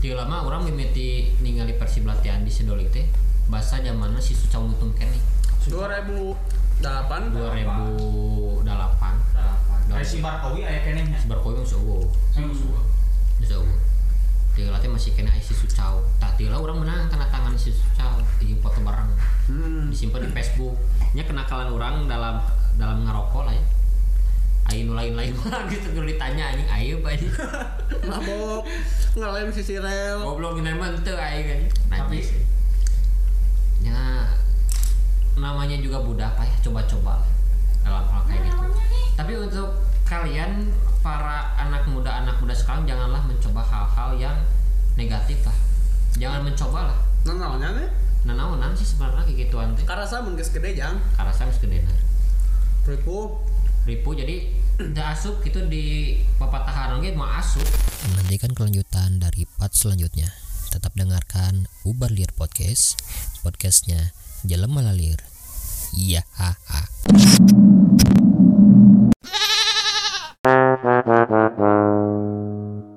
Tiga 0.00 0.24
lama 0.24 0.48
orang 0.48 0.64
mimiti 0.64 1.36
ningali 1.44 1.76
Persib 1.76 2.08
latihan 2.08 2.40
di 2.40 2.48
Sidolik 2.48 2.88
teh. 2.88 3.04
Bahasa 3.52 3.84
zamanna 3.84 4.16
si 4.16 4.32
Sucau 4.32 4.64
Mutung 4.64 4.96
kene. 4.96 5.20
2008 5.68 6.32
2008 6.80 8.64
Kayak 9.88 10.04
si 10.04 10.20
Barkowi 10.24 10.64
aya 10.64 10.80
kenehnya. 10.84 11.20
Sebarkoy 11.20 11.52
mah 11.52 11.64
seueuh 11.68 12.04
Hmm. 12.32 12.54
Bisa 13.40 13.60
latih 14.66 14.90
masih 14.90 15.14
kena 15.14 15.30
isi 15.38 15.54
Sucau. 15.54 16.02
Tah 16.18 16.34
tiga 16.34 16.58
orang 16.58 16.82
menang 16.82 17.06
tanda 17.06 17.30
tangan 17.30 17.54
si 17.54 17.70
Sucau. 17.70 18.18
Ini 18.42 18.58
foto 18.58 18.82
bareng 18.82 19.10
hmm. 19.46 19.94
disimpan 19.94 20.26
di 20.26 20.30
Facebook. 20.34 20.74
Nya 21.14 21.22
kenakalan 21.22 21.70
orang 21.70 22.10
dalam 22.10 22.42
dalam 22.74 23.06
ngerokok 23.06 23.42
lah 23.46 23.54
ya. 23.54 23.64
Ayo 24.68 24.90
nu 24.90 24.92
lain-lain 24.98 25.32
mah 25.38 25.64
gitu 25.70 25.94
kalau 25.94 26.06
ditanya 26.10 26.50
anjing 26.50 26.68
ayo 26.68 26.94
ini. 26.98 27.28
mabok 28.10 28.66
ngelem 29.14 29.48
si 29.54 29.62
Sirel 29.62 30.20
Goblok 30.20 30.58
ini 30.58 30.74
mah 30.74 30.90
teu 31.06 31.14
aing 31.14 31.46
kan. 31.46 31.60
Tapi- 31.94 32.18
Najis. 32.18 32.28
Ya 33.78 34.26
namanya 35.38 35.78
juga 35.78 36.02
budak 36.02 36.34
apa 36.34 36.42
ya 36.42 36.56
coba-coba 36.66 37.22
lah 37.22 37.30
dalam 37.86 38.04
hal 38.10 38.22
kayak 38.26 38.42
gitu. 38.50 38.66
Tapi 39.14 39.32
untuk 39.38 39.68
kalian 40.02 40.66
para 41.00 41.54
anak 41.56 41.86
muda 41.88 42.10
anak 42.22 42.36
muda 42.42 42.54
sekarang 42.54 42.84
janganlah 42.84 43.22
mencoba 43.24 43.62
hal-hal 43.62 44.10
yang 44.18 44.36
negatif 44.98 45.42
lah. 45.46 45.56
Jangan 46.18 46.42
mencoba 46.42 46.90
lah. 46.92 46.98
nah 47.26 47.34
namanya 47.34 47.74
nih 47.76 47.90
Nah, 48.26 48.34
naonan 48.34 48.74
sih 48.74 48.84
sebenarnya 48.84 49.24
kayak 49.30 49.48
gituan 49.48 49.72
teh. 49.78 49.86
karasa 49.86 50.18
mun 50.18 50.34
geus 50.34 50.50
gede 50.50 50.74
jang 50.74 50.98
Karena 51.14 51.30
saya 51.30 51.54
gedena. 51.54 51.94
ribu 52.84 53.38
Ripu 53.88 54.12
jadi 54.12 54.52
udah 54.76 55.16
asup 55.16 55.40
gitu 55.40 55.64
di 55.64 56.20
papatahan 56.36 57.00
oge 57.00 57.16
mau 57.16 57.24
asup. 57.24 57.64
Menantikan 58.12 58.52
kelanjutan 58.52 59.16
dari 59.16 59.48
part 59.56 59.72
selanjutnya. 59.72 60.28
Tetap 60.68 60.92
dengarkan 60.92 61.64
Ubar 61.88 62.12
Liar 62.12 62.36
Podcast, 62.36 63.00
podcastnya 63.40 64.12
Jelema 64.44 64.84
Lalir. 64.84 65.24
Iya, 65.96 66.20
haha. 66.36 66.84